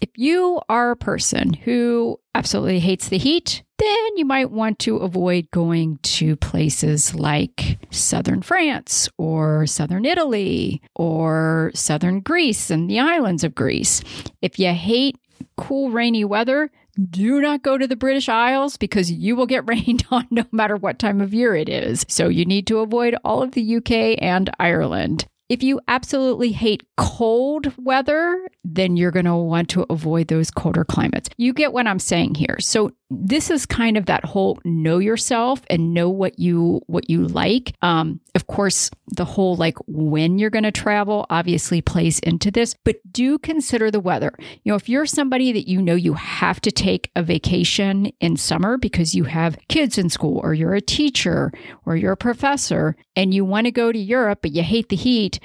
if 0.00 0.10
you 0.16 0.60
are 0.68 0.92
a 0.92 0.96
person 0.96 1.54
who 1.54 2.20
absolutely 2.34 2.78
hates 2.78 3.08
the 3.08 3.18
heat, 3.18 3.64
then 3.78 4.16
you 4.16 4.24
might 4.24 4.52
want 4.52 4.78
to 4.80 4.98
avoid 4.98 5.50
going 5.50 5.98
to 6.02 6.36
places 6.36 7.14
like 7.16 7.78
southern 7.90 8.42
France 8.42 9.08
or 9.18 9.66
southern 9.66 10.04
Italy 10.04 10.80
or 10.94 11.72
southern 11.74 12.20
Greece 12.20 12.70
and 12.70 12.88
the 12.88 13.00
islands 13.00 13.42
of 13.42 13.56
Greece. 13.56 14.02
If 14.40 14.58
you 14.58 14.72
hate 14.72 15.16
cool, 15.56 15.90
rainy 15.90 16.24
weather, 16.24 16.70
do 17.10 17.40
not 17.40 17.62
go 17.62 17.78
to 17.78 17.86
the 17.86 17.96
British 17.96 18.28
Isles 18.28 18.76
because 18.76 19.10
you 19.10 19.36
will 19.36 19.46
get 19.46 19.66
rained 19.68 20.04
on 20.10 20.26
no 20.30 20.44
matter 20.52 20.76
what 20.76 20.98
time 20.98 21.20
of 21.20 21.34
year 21.34 21.54
it 21.54 21.68
is. 21.68 22.04
So 22.08 22.28
you 22.28 22.44
need 22.44 22.66
to 22.68 22.78
avoid 22.78 23.16
all 23.24 23.42
of 23.42 23.52
the 23.52 23.76
UK 23.76 24.18
and 24.20 24.50
Ireland. 24.58 25.26
If 25.48 25.62
you 25.62 25.80
absolutely 25.86 26.52
hate 26.52 26.82
cold 26.96 27.74
weather, 27.76 28.48
then 28.64 28.96
you're 28.96 29.10
going 29.10 29.26
to 29.26 29.34
want 29.34 29.68
to 29.70 29.84
avoid 29.90 30.28
those 30.28 30.50
colder 30.50 30.82
climates. 30.82 31.28
You 31.36 31.52
get 31.52 31.74
what 31.74 31.86
I'm 31.86 31.98
saying 31.98 32.36
here. 32.36 32.56
So 32.60 32.92
this 33.20 33.50
is 33.50 33.66
kind 33.66 33.96
of 33.96 34.06
that 34.06 34.24
whole 34.24 34.58
know 34.64 34.98
yourself 34.98 35.62
and 35.68 35.92
know 35.92 36.08
what 36.08 36.38
you 36.38 36.80
what 36.86 37.10
you 37.10 37.26
like. 37.26 37.74
Um, 37.82 38.20
of 38.34 38.46
course, 38.46 38.90
the 39.08 39.24
whole 39.24 39.56
like 39.56 39.76
when 39.86 40.38
you're 40.38 40.50
going 40.50 40.62
to 40.64 40.72
travel 40.72 41.26
obviously 41.28 41.80
plays 41.82 42.18
into 42.20 42.50
this, 42.50 42.74
but 42.84 42.96
do 43.12 43.38
consider 43.38 43.90
the 43.90 44.00
weather. 44.00 44.32
You 44.64 44.72
know, 44.72 44.76
if 44.76 44.88
you're 44.88 45.06
somebody 45.06 45.52
that 45.52 45.68
you 45.68 45.82
know 45.82 45.94
you 45.94 46.14
have 46.14 46.60
to 46.62 46.70
take 46.70 47.10
a 47.14 47.22
vacation 47.22 48.06
in 48.20 48.36
summer 48.36 48.78
because 48.78 49.14
you 49.14 49.24
have 49.24 49.58
kids 49.68 49.98
in 49.98 50.08
school 50.08 50.40
or 50.42 50.54
you're 50.54 50.74
a 50.74 50.80
teacher 50.80 51.52
or 51.84 51.96
you're 51.96 52.12
a 52.12 52.16
professor 52.16 52.96
and 53.14 53.34
you 53.34 53.44
want 53.44 53.66
to 53.66 53.70
go 53.70 53.92
to 53.92 53.98
Europe 53.98 54.40
but 54.42 54.52
you 54.52 54.62
hate 54.62 54.88
the 54.88 54.96
heat, 54.96 55.38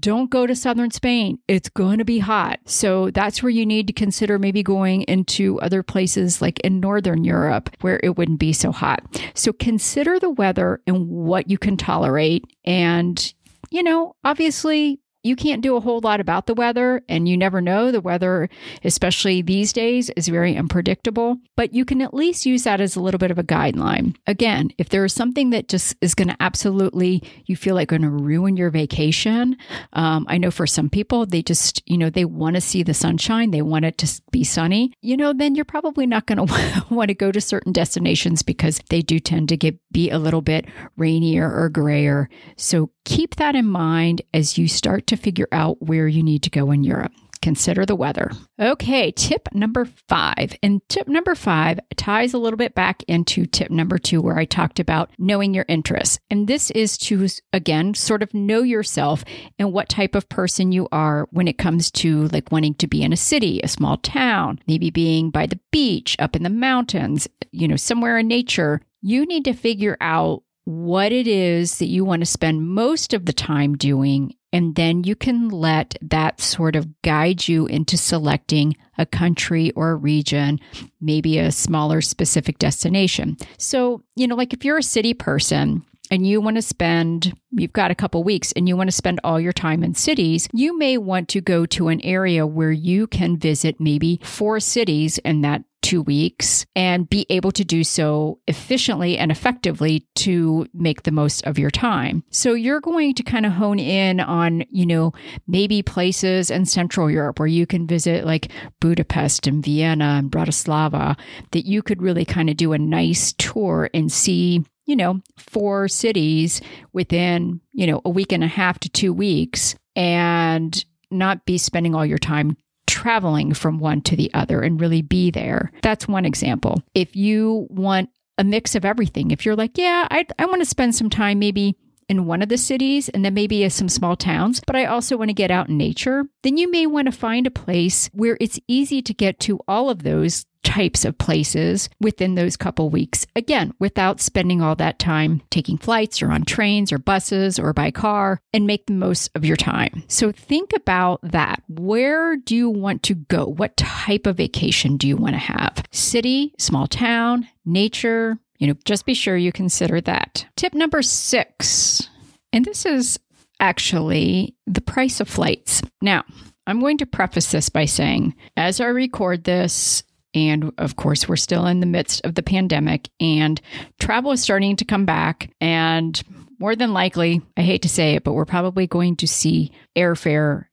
don't 0.00 0.30
go 0.30 0.46
to 0.46 0.54
southern 0.54 0.90
Spain. 0.90 1.38
It's 1.46 1.68
going 1.68 1.98
to 1.98 2.04
be 2.04 2.18
hot. 2.18 2.60
So 2.64 3.10
that's 3.10 3.42
where 3.42 3.50
you 3.50 3.64
need 3.64 3.86
to 3.86 3.92
consider 3.92 4.38
maybe 4.38 4.62
going 4.62 5.02
into 5.02 5.60
other 5.60 5.82
places 5.82 6.42
like 6.42 6.58
in 6.60 6.80
northern 7.06 7.24
Europe 7.24 7.70
where 7.80 8.00
it 8.02 8.16
wouldn't 8.16 8.40
be 8.40 8.52
so 8.52 8.72
hot. 8.72 9.00
So 9.34 9.52
consider 9.52 10.18
the 10.18 10.30
weather 10.30 10.80
and 10.86 11.08
what 11.08 11.48
you 11.48 11.58
can 11.58 11.76
tolerate. 11.76 12.44
And, 12.64 13.32
you 13.70 13.82
know, 13.82 14.16
obviously 14.24 15.00
you 15.26 15.36
can't 15.36 15.62
do 15.62 15.76
a 15.76 15.80
whole 15.80 16.00
lot 16.00 16.20
about 16.20 16.46
the 16.46 16.54
weather, 16.54 17.02
and 17.08 17.28
you 17.28 17.36
never 17.36 17.60
know. 17.60 17.90
The 17.90 18.00
weather, 18.00 18.48
especially 18.84 19.42
these 19.42 19.72
days, 19.72 20.10
is 20.10 20.28
very 20.28 20.56
unpredictable, 20.56 21.38
but 21.56 21.74
you 21.74 21.84
can 21.84 22.00
at 22.00 22.14
least 22.14 22.46
use 22.46 22.64
that 22.64 22.80
as 22.80 22.96
a 22.96 23.00
little 23.00 23.18
bit 23.18 23.30
of 23.30 23.38
a 23.38 23.44
guideline. 23.44 24.16
Again, 24.26 24.70
if 24.78 24.88
there 24.88 25.04
is 25.04 25.12
something 25.12 25.50
that 25.50 25.68
just 25.68 25.96
is 26.00 26.14
going 26.14 26.28
to 26.28 26.36
absolutely, 26.40 27.22
you 27.46 27.56
feel 27.56 27.74
like 27.74 27.88
going 27.88 28.02
to 28.02 28.10
ruin 28.10 28.56
your 28.56 28.70
vacation, 28.70 29.56
um, 29.92 30.26
I 30.28 30.38
know 30.38 30.50
for 30.50 30.66
some 30.66 30.88
people, 30.88 31.26
they 31.26 31.42
just, 31.42 31.82
you 31.86 31.98
know, 31.98 32.10
they 32.10 32.24
want 32.24 32.54
to 32.54 32.60
see 32.60 32.82
the 32.82 32.94
sunshine, 32.94 33.50
they 33.50 33.62
want 33.62 33.84
it 33.84 33.98
to 33.98 34.22
be 34.30 34.44
sunny, 34.44 34.92
you 35.02 35.16
know, 35.16 35.32
then 35.32 35.54
you're 35.54 35.64
probably 35.64 36.06
not 36.06 36.26
going 36.26 36.46
to 36.46 36.84
want 36.90 37.08
to 37.08 37.14
go 37.14 37.32
to 37.32 37.40
certain 37.40 37.72
destinations 37.72 38.42
because 38.42 38.80
they 38.88 39.02
do 39.02 39.18
tend 39.18 39.48
to 39.48 39.56
get 39.56 39.78
be 39.92 40.10
a 40.10 40.18
little 40.18 40.42
bit 40.42 40.66
rainier 40.96 41.50
or 41.50 41.68
grayer. 41.68 42.28
So 42.56 42.90
keep 43.06 43.36
that 43.36 43.54
in 43.54 43.66
mind 43.66 44.20
as 44.34 44.58
you 44.58 44.68
start 44.68 45.06
to 45.06 45.16
figure 45.16 45.48
out 45.52 45.80
where 45.80 46.08
you 46.08 46.22
need 46.22 46.42
to 46.42 46.50
go 46.50 46.70
in 46.72 46.84
Europe. 46.84 47.12
Consider 47.40 47.86
the 47.86 47.94
weather. 47.94 48.32
Okay, 48.60 49.12
tip 49.12 49.48
number 49.52 49.84
five. 50.08 50.56
And 50.64 50.80
tip 50.88 51.06
number 51.06 51.36
five 51.36 51.78
ties 51.96 52.34
a 52.34 52.38
little 52.38 52.56
bit 52.56 52.74
back 52.74 53.04
into 53.06 53.46
tip 53.46 53.70
number 53.70 53.98
two, 53.98 54.20
where 54.20 54.36
I 54.36 54.46
talked 54.46 54.80
about 54.80 55.10
knowing 55.16 55.54
your 55.54 55.66
interests. 55.68 56.18
And 56.28 56.48
this 56.48 56.72
is 56.72 56.98
to, 56.98 57.28
again, 57.52 57.94
sort 57.94 58.24
of 58.24 58.34
know 58.34 58.62
yourself 58.62 59.24
and 59.60 59.72
what 59.72 59.88
type 59.88 60.16
of 60.16 60.28
person 60.28 60.72
you 60.72 60.88
are 60.90 61.28
when 61.30 61.46
it 61.46 61.58
comes 61.58 61.92
to 61.92 62.26
like 62.28 62.50
wanting 62.50 62.74
to 62.74 62.88
be 62.88 63.02
in 63.02 63.12
a 63.12 63.16
city, 63.16 63.60
a 63.62 63.68
small 63.68 63.98
town, 63.98 64.58
maybe 64.66 64.90
being 64.90 65.30
by 65.30 65.46
the 65.46 65.60
beach, 65.70 66.16
up 66.18 66.34
in 66.34 66.42
the 66.42 66.50
mountains, 66.50 67.28
you 67.52 67.68
know, 67.68 67.76
somewhere 67.76 68.18
in 68.18 68.26
nature. 68.26 68.80
You 69.02 69.24
need 69.24 69.44
to 69.44 69.52
figure 69.52 69.96
out 70.00 70.42
what 70.66 71.12
it 71.12 71.28
is 71.28 71.78
that 71.78 71.86
you 71.86 72.04
want 72.04 72.20
to 72.20 72.26
spend 72.26 72.68
most 72.68 73.14
of 73.14 73.24
the 73.24 73.32
time 73.32 73.76
doing. 73.76 74.34
And 74.52 74.74
then 74.74 75.04
you 75.04 75.14
can 75.14 75.48
let 75.48 75.96
that 76.02 76.40
sort 76.40 76.74
of 76.74 77.02
guide 77.02 77.46
you 77.46 77.66
into 77.66 77.96
selecting 77.96 78.76
a 78.98 79.06
country 79.06 79.70
or 79.72 79.90
a 79.90 79.96
region, 79.96 80.58
maybe 81.00 81.38
a 81.38 81.52
smaller 81.52 82.00
specific 82.00 82.58
destination. 82.58 83.36
So, 83.58 84.02
you 84.16 84.26
know, 84.26 84.34
like 84.34 84.52
if 84.52 84.64
you're 84.64 84.78
a 84.78 84.82
city 84.82 85.14
person, 85.14 85.84
and 86.10 86.26
you 86.26 86.40
want 86.40 86.56
to 86.56 86.62
spend, 86.62 87.34
you've 87.50 87.72
got 87.72 87.90
a 87.90 87.94
couple 87.94 88.22
weeks 88.22 88.52
and 88.52 88.68
you 88.68 88.76
want 88.76 88.88
to 88.88 88.96
spend 88.96 89.20
all 89.24 89.40
your 89.40 89.52
time 89.52 89.82
in 89.82 89.94
cities, 89.94 90.48
you 90.52 90.78
may 90.78 90.96
want 90.96 91.28
to 91.30 91.40
go 91.40 91.66
to 91.66 91.88
an 91.88 92.00
area 92.02 92.46
where 92.46 92.70
you 92.70 93.06
can 93.06 93.36
visit 93.36 93.80
maybe 93.80 94.20
four 94.22 94.60
cities 94.60 95.18
in 95.18 95.40
that 95.40 95.64
two 95.86 96.02
weeks 96.02 96.66
and 96.74 97.08
be 97.08 97.24
able 97.30 97.52
to 97.52 97.64
do 97.64 97.84
so 97.84 98.40
efficiently 98.48 99.16
and 99.16 99.30
effectively 99.30 100.04
to 100.16 100.66
make 100.74 101.04
the 101.04 101.12
most 101.12 101.46
of 101.46 101.60
your 101.60 101.70
time. 101.70 102.24
So 102.30 102.54
you're 102.54 102.80
going 102.80 103.14
to 103.14 103.22
kind 103.22 103.46
of 103.46 103.52
hone 103.52 103.78
in 103.78 104.18
on, 104.18 104.64
you 104.68 104.84
know, 104.84 105.12
maybe 105.46 105.84
places 105.84 106.50
in 106.50 106.66
Central 106.66 107.08
Europe 107.08 107.38
where 107.38 107.46
you 107.46 107.68
can 107.68 107.86
visit 107.86 108.26
like 108.26 108.50
Budapest 108.80 109.46
and 109.46 109.64
Vienna 109.64 110.16
and 110.18 110.28
Bratislava 110.28 111.16
that 111.52 111.66
you 111.66 111.84
could 111.84 112.02
really 112.02 112.24
kind 112.24 112.50
of 112.50 112.56
do 112.56 112.72
a 112.72 112.78
nice 112.78 113.32
tour 113.34 113.88
and 113.94 114.10
see 114.10 114.64
you 114.88 114.94
know, 114.94 115.20
four 115.36 115.88
cities 115.88 116.60
within, 116.92 117.60
you 117.72 117.88
know, 117.88 118.00
a 118.04 118.08
week 118.08 118.30
and 118.30 118.44
a 118.44 118.46
half 118.46 118.78
to 118.78 118.88
two 118.88 119.12
weeks 119.12 119.74
and 119.96 120.84
not 121.10 121.44
be 121.44 121.58
spending 121.58 121.92
all 121.92 122.06
your 122.06 122.18
time 122.18 122.56
traveling 122.96 123.52
from 123.52 123.78
one 123.78 124.00
to 124.00 124.16
the 124.16 124.32
other 124.32 124.62
and 124.62 124.80
really 124.80 125.02
be 125.02 125.30
there. 125.30 125.70
That's 125.82 126.08
one 126.08 126.24
example. 126.24 126.82
If 126.94 127.14
you 127.14 127.66
want 127.68 128.08
a 128.38 128.44
mix 128.44 128.74
of 128.74 128.86
everything, 128.86 129.30
if 129.30 129.44
you're 129.44 129.54
like, 129.54 129.76
yeah, 129.76 130.08
I, 130.10 130.24
I 130.38 130.46
want 130.46 130.62
to 130.62 130.66
spend 130.66 130.94
some 130.94 131.10
time 131.10 131.38
maybe 131.38 131.76
in 132.08 132.24
one 132.24 132.40
of 132.40 132.48
the 132.48 132.56
cities 132.56 133.10
and 133.10 133.22
then 133.22 133.34
maybe 133.34 133.68
some 133.68 133.90
small 133.90 134.16
towns, 134.16 134.62
but 134.66 134.76
I 134.76 134.86
also 134.86 135.18
want 135.18 135.28
to 135.28 135.34
get 135.34 135.50
out 135.50 135.68
in 135.68 135.76
nature, 135.76 136.24
then 136.42 136.56
you 136.56 136.70
may 136.70 136.86
want 136.86 137.06
to 137.06 137.12
find 137.12 137.46
a 137.46 137.50
place 137.50 138.08
where 138.14 138.38
it's 138.40 138.60
easy 138.66 139.02
to 139.02 139.12
get 139.12 139.38
to 139.40 139.60
all 139.68 139.90
of 139.90 140.02
those 140.02 140.46
types 140.66 141.04
of 141.04 141.16
places 141.16 141.88
within 142.00 142.34
those 142.34 142.56
couple 142.56 142.90
weeks. 142.90 143.24
Again, 143.36 143.72
without 143.78 144.20
spending 144.20 144.60
all 144.60 144.74
that 144.74 144.98
time 144.98 145.40
taking 145.48 145.78
flights 145.78 146.20
or 146.20 146.32
on 146.32 146.44
trains 146.44 146.90
or 146.90 146.98
buses 146.98 147.56
or 147.56 147.72
by 147.72 147.92
car 147.92 148.40
and 148.52 148.66
make 148.66 148.86
the 148.86 148.92
most 148.92 149.30
of 149.36 149.44
your 149.44 149.56
time. 149.56 150.02
So 150.08 150.32
think 150.32 150.72
about 150.74 151.20
that. 151.22 151.62
Where 151.68 152.36
do 152.36 152.56
you 152.56 152.68
want 152.68 153.04
to 153.04 153.14
go? 153.14 153.46
What 153.46 153.76
type 153.76 154.26
of 154.26 154.38
vacation 154.38 154.96
do 154.96 155.06
you 155.06 155.16
want 155.16 155.34
to 155.34 155.38
have? 155.38 155.84
City, 155.92 156.52
small 156.58 156.88
town, 156.88 157.46
nature? 157.64 158.36
You 158.58 158.66
know, 158.66 158.74
just 158.84 159.06
be 159.06 159.14
sure 159.14 159.36
you 159.36 159.52
consider 159.52 160.00
that. 160.00 160.46
Tip 160.56 160.74
number 160.74 161.00
six, 161.00 162.08
and 162.52 162.64
this 162.64 162.84
is 162.84 163.20
actually 163.60 164.56
the 164.66 164.80
price 164.80 165.20
of 165.20 165.28
flights. 165.28 165.80
Now, 166.02 166.24
I'm 166.66 166.80
going 166.80 166.98
to 166.98 167.06
preface 167.06 167.52
this 167.52 167.68
by 167.68 167.84
saying, 167.84 168.34
as 168.56 168.80
I 168.80 168.86
record 168.86 169.44
this, 169.44 170.02
and 170.36 170.70
of 170.76 170.96
course, 170.96 171.26
we're 171.26 171.36
still 171.36 171.66
in 171.66 171.80
the 171.80 171.86
midst 171.86 172.24
of 172.24 172.34
the 172.34 172.42
pandemic, 172.42 173.08
and 173.18 173.60
travel 173.98 174.30
is 174.32 174.42
starting 174.42 174.76
to 174.76 174.84
come 174.84 175.06
back. 175.06 175.50
And 175.60 176.22
more 176.58 176.76
than 176.76 176.92
likely, 176.92 177.40
I 177.56 177.62
hate 177.62 177.82
to 177.82 177.88
say 177.88 178.14
it, 178.14 178.22
but 178.22 178.34
we're 178.34 178.44
probably 178.44 178.86
going 178.86 179.16
to 179.16 179.26
see 179.26 179.72
airfare 179.96 180.66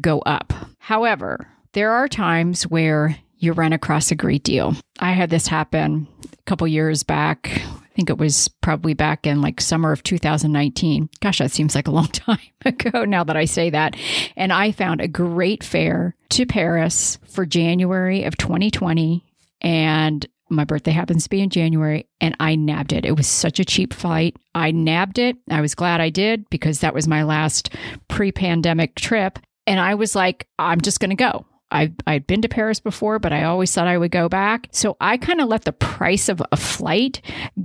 go 0.00 0.20
up. 0.20 0.52
However, 0.78 1.48
there 1.72 1.90
are 1.90 2.08
times 2.08 2.62
where 2.62 3.16
you 3.38 3.52
run 3.52 3.72
across 3.72 4.10
a 4.10 4.16
great 4.16 4.44
deal. 4.44 4.74
I 5.00 5.12
had 5.12 5.30
this 5.30 5.46
happen 5.46 6.06
a 6.32 6.42
couple 6.44 6.66
years 6.66 7.02
back 7.02 7.62
think 7.98 8.10
it 8.10 8.18
was 8.18 8.46
probably 8.46 8.94
back 8.94 9.26
in 9.26 9.40
like 9.42 9.60
summer 9.60 9.90
of 9.90 10.04
2019. 10.04 11.08
Gosh, 11.20 11.38
that 11.38 11.50
seems 11.50 11.74
like 11.74 11.88
a 11.88 11.90
long 11.90 12.06
time 12.12 12.38
ago 12.64 13.04
now 13.04 13.24
that 13.24 13.36
I 13.36 13.44
say 13.44 13.70
that. 13.70 13.96
And 14.36 14.52
I 14.52 14.70
found 14.70 15.00
a 15.00 15.08
great 15.08 15.64
fare 15.64 16.14
to 16.28 16.46
Paris 16.46 17.18
for 17.26 17.44
January 17.44 18.22
of 18.22 18.36
2020. 18.36 19.24
And 19.62 20.24
my 20.48 20.62
birthday 20.62 20.92
happens 20.92 21.24
to 21.24 21.30
be 21.30 21.40
in 21.40 21.50
January, 21.50 22.06
and 22.20 22.36
I 22.38 22.54
nabbed 22.54 22.92
it. 22.92 23.04
It 23.04 23.16
was 23.16 23.26
such 23.26 23.58
a 23.58 23.64
cheap 23.64 23.92
flight. 23.92 24.36
I 24.54 24.70
nabbed 24.70 25.18
it. 25.18 25.36
I 25.50 25.60
was 25.60 25.74
glad 25.74 26.00
I 26.00 26.08
did 26.08 26.48
because 26.50 26.78
that 26.80 26.94
was 26.94 27.08
my 27.08 27.24
last 27.24 27.74
pre 28.06 28.30
pandemic 28.30 28.94
trip. 28.94 29.40
And 29.66 29.80
I 29.80 29.96
was 29.96 30.14
like, 30.14 30.46
I'm 30.56 30.80
just 30.80 31.00
going 31.00 31.10
to 31.10 31.16
go. 31.16 31.44
I, 31.70 31.92
I'd 32.06 32.26
been 32.26 32.42
to 32.42 32.48
Paris 32.48 32.80
before, 32.80 33.18
but 33.18 33.32
I 33.32 33.44
always 33.44 33.72
thought 33.72 33.88
I 33.88 33.98
would 33.98 34.10
go 34.10 34.28
back. 34.28 34.68
So 34.72 34.96
I 35.00 35.16
kind 35.16 35.40
of 35.40 35.48
let 35.48 35.64
the 35.64 35.72
price 35.72 36.28
of 36.28 36.42
a 36.50 36.56
flight 36.56 37.20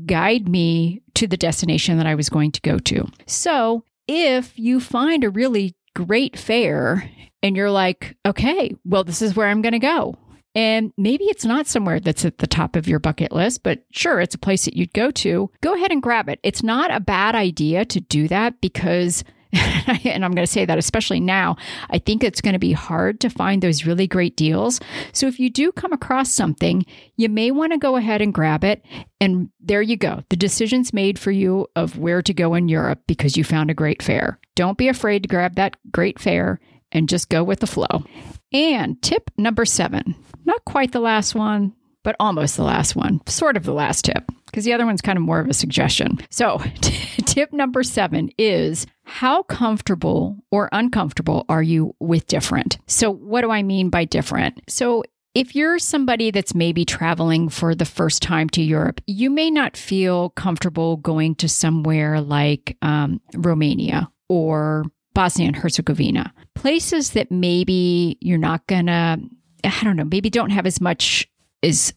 guide 0.05 0.49
me 0.49 1.01
to 1.15 1.27
the 1.27 1.37
destination 1.37 1.97
that 1.97 2.07
I 2.07 2.15
was 2.15 2.29
going 2.29 2.51
to 2.51 2.61
go 2.61 2.79
to. 2.79 3.07
So 3.25 3.85
if 4.07 4.57
you 4.59 4.79
find 4.79 5.23
a 5.23 5.29
really 5.29 5.75
great 5.95 6.37
fare 6.37 7.09
and 7.41 7.55
you're 7.55 7.71
like, 7.71 8.15
okay, 8.25 8.75
well, 8.85 9.03
this 9.03 9.21
is 9.21 9.35
where 9.35 9.47
I'm 9.47 9.61
going 9.61 9.73
to 9.73 9.79
go. 9.79 10.17
And 10.55 10.93
maybe 10.97 11.25
it's 11.25 11.45
not 11.45 11.65
somewhere 11.65 11.99
that's 11.99 12.25
at 12.25 12.37
the 12.37 12.47
top 12.47 12.75
of 12.75 12.87
your 12.87 12.99
bucket 12.99 13.31
list, 13.31 13.63
but 13.63 13.83
sure, 13.91 14.19
it's 14.19 14.35
a 14.35 14.39
place 14.39 14.65
that 14.65 14.75
you'd 14.75 14.93
go 14.93 15.09
to. 15.09 15.49
Go 15.61 15.73
ahead 15.73 15.91
and 15.91 16.01
grab 16.01 16.29
it. 16.29 16.39
It's 16.43 16.61
not 16.61 16.93
a 16.93 16.99
bad 16.99 17.33
idea 17.33 17.85
to 17.85 17.99
do 17.99 18.27
that 18.27 18.61
because 18.61 19.23
and 20.05 20.25
I'm 20.25 20.31
going 20.31 20.45
to 20.45 20.51
say 20.51 20.65
that 20.65 20.77
especially 20.77 21.19
now, 21.19 21.57
I 21.89 21.99
think 21.99 22.23
it's 22.23 22.41
going 22.41 22.53
to 22.53 22.59
be 22.59 22.71
hard 22.71 23.19
to 23.21 23.29
find 23.29 23.61
those 23.61 23.85
really 23.85 24.07
great 24.07 24.35
deals. 24.35 24.79
So 25.11 25.27
if 25.27 25.39
you 25.39 25.49
do 25.49 25.71
come 25.71 25.93
across 25.93 26.31
something, 26.31 26.85
you 27.17 27.29
may 27.29 27.51
want 27.51 27.71
to 27.73 27.77
go 27.77 27.95
ahead 27.95 28.21
and 28.21 28.33
grab 28.33 28.63
it. 28.63 28.83
And 29.21 29.49
there 29.59 29.81
you 29.81 29.95
go. 29.95 30.23
The 30.29 30.35
decision's 30.35 30.93
made 30.93 31.19
for 31.19 31.31
you 31.31 31.67
of 31.75 31.97
where 31.97 32.21
to 32.21 32.33
go 32.33 32.55
in 32.55 32.67
Europe 32.67 33.01
because 33.07 33.37
you 33.37 33.43
found 33.43 33.69
a 33.69 33.75
great 33.75 34.01
fare. 34.01 34.39
Don't 34.55 34.77
be 34.77 34.87
afraid 34.87 35.23
to 35.23 35.29
grab 35.29 35.55
that 35.55 35.77
great 35.91 36.19
fare 36.19 36.59
and 36.91 37.09
just 37.09 37.29
go 37.29 37.43
with 37.43 37.59
the 37.59 37.67
flow. 37.67 38.03
And 38.51 39.01
tip 39.01 39.29
number 39.37 39.65
seven, 39.65 40.15
not 40.45 40.63
quite 40.65 40.91
the 40.91 40.99
last 40.99 41.35
one, 41.35 41.73
but 42.03 42.15
almost 42.19 42.57
the 42.57 42.63
last 42.63 42.95
one, 42.95 43.21
sort 43.27 43.57
of 43.57 43.63
the 43.63 43.73
last 43.73 44.05
tip, 44.05 44.29
because 44.45 44.65
the 44.65 44.73
other 44.73 44.85
one's 44.85 45.01
kind 45.01 45.17
of 45.17 45.23
more 45.23 45.39
of 45.39 45.49
a 45.49 45.53
suggestion. 45.53 46.19
So, 46.29 46.61
t- 46.81 47.21
tip 47.25 47.53
number 47.53 47.81
seven 47.81 48.29
is 48.37 48.85
how 49.13 49.43
comfortable 49.43 50.43
or 50.49 50.69
uncomfortable 50.71 51.45
are 51.47 51.61
you 51.61 51.95
with 51.99 52.25
different? 52.25 52.79
So, 52.87 53.11
what 53.11 53.41
do 53.41 53.51
I 53.51 53.61
mean 53.61 53.91
by 53.91 54.05
different? 54.05 54.59
So, 54.67 55.03
if 55.35 55.55
you're 55.55 55.77
somebody 55.77 56.31
that's 56.31 56.55
maybe 56.55 56.83
traveling 56.83 57.49
for 57.49 57.75
the 57.75 57.85
first 57.85 58.23
time 58.23 58.49
to 58.49 58.63
Europe, 58.63 59.01
you 59.05 59.29
may 59.29 59.51
not 59.51 59.77
feel 59.77 60.31
comfortable 60.31 60.97
going 60.97 61.35
to 61.35 61.47
somewhere 61.47 62.21
like 62.21 62.75
um, 62.81 63.21
Romania 63.35 64.09
or 64.29 64.83
Bosnia 65.13 65.47
and 65.47 65.55
Herzegovina, 65.55 66.33
places 66.55 67.11
that 67.11 67.29
maybe 67.29 68.17
you're 68.19 68.39
not 68.39 68.65
gonna, 68.65 69.19
I 69.63 69.83
don't 69.83 69.95
know, 69.95 70.05
maybe 70.05 70.31
don't 70.31 70.49
have 70.49 70.65
as 70.65 70.81
much 70.81 71.29
as 71.61 71.93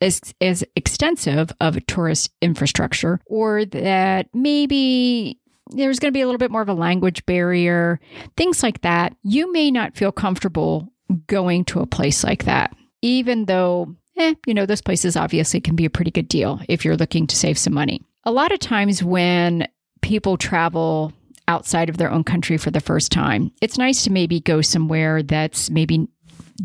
as, 0.00 0.34
as 0.40 0.64
extensive 0.76 1.52
of 1.60 1.76
a 1.76 1.80
tourist 1.80 2.30
infrastructure, 2.40 3.20
or 3.26 3.64
that 3.64 4.28
maybe 4.32 5.39
there's 5.70 5.98
going 5.98 6.12
to 6.12 6.16
be 6.16 6.20
a 6.20 6.26
little 6.26 6.38
bit 6.38 6.50
more 6.50 6.62
of 6.62 6.68
a 6.68 6.74
language 6.74 7.24
barrier, 7.26 8.00
things 8.36 8.62
like 8.62 8.80
that. 8.82 9.14
You 9.22 9.52
may 9.52 9.70
not 9.70 9.96
feel 9.96 10.12
comfortable 10.12 10.92
going 11.26 11.64
to 11.66 11.80
a 11.80 11.86
place 11.86 12.22
like 12.24 12.44
that, 12.44 12.74
even 13.02 13.46
though, 13.46 13.94
eh, 14.16 14.34
you 14.46 14.54
know, 14.54 14.66
those 14.66 14.82
places 14.82 15.16
obviously 15.16 15.60
can 15.60 15.76
be 15.76 15.84
a 15.84 15.90
pretty 15.90 16.10
good 16.10 16.28
deal 16.28 16.60
if 16.68 16.84
you're 16.84 16.96
looking 16.96 17.26
to 17.26 17.36
save 17.36 17.58
some 17.58 17.74
money. 17.74 18.02
A 18.24 18.32
lot 18.32 18.52
of 18.52 18.58
times 18.58 19.02
when 19.02 19.66
people 20.02 20.36
travel 20.36 21.12
outside 21.48 21.88
of 21.88 21.96
their 21.96 22.10
own 22.10 22.22
country 22.22 22.56
for 22.56 22.70
the 22.70 22.80
first 22.80 23.10
time, 23.10 23.50
it's 23.60 23.78
nice 23.78 24.04
to 24.04 24.12
maybe 24.12 24.40
go 24.40 24.60
somewhere 24.60 25.22
that's 25.22 25.70
maybe 25.70 26.06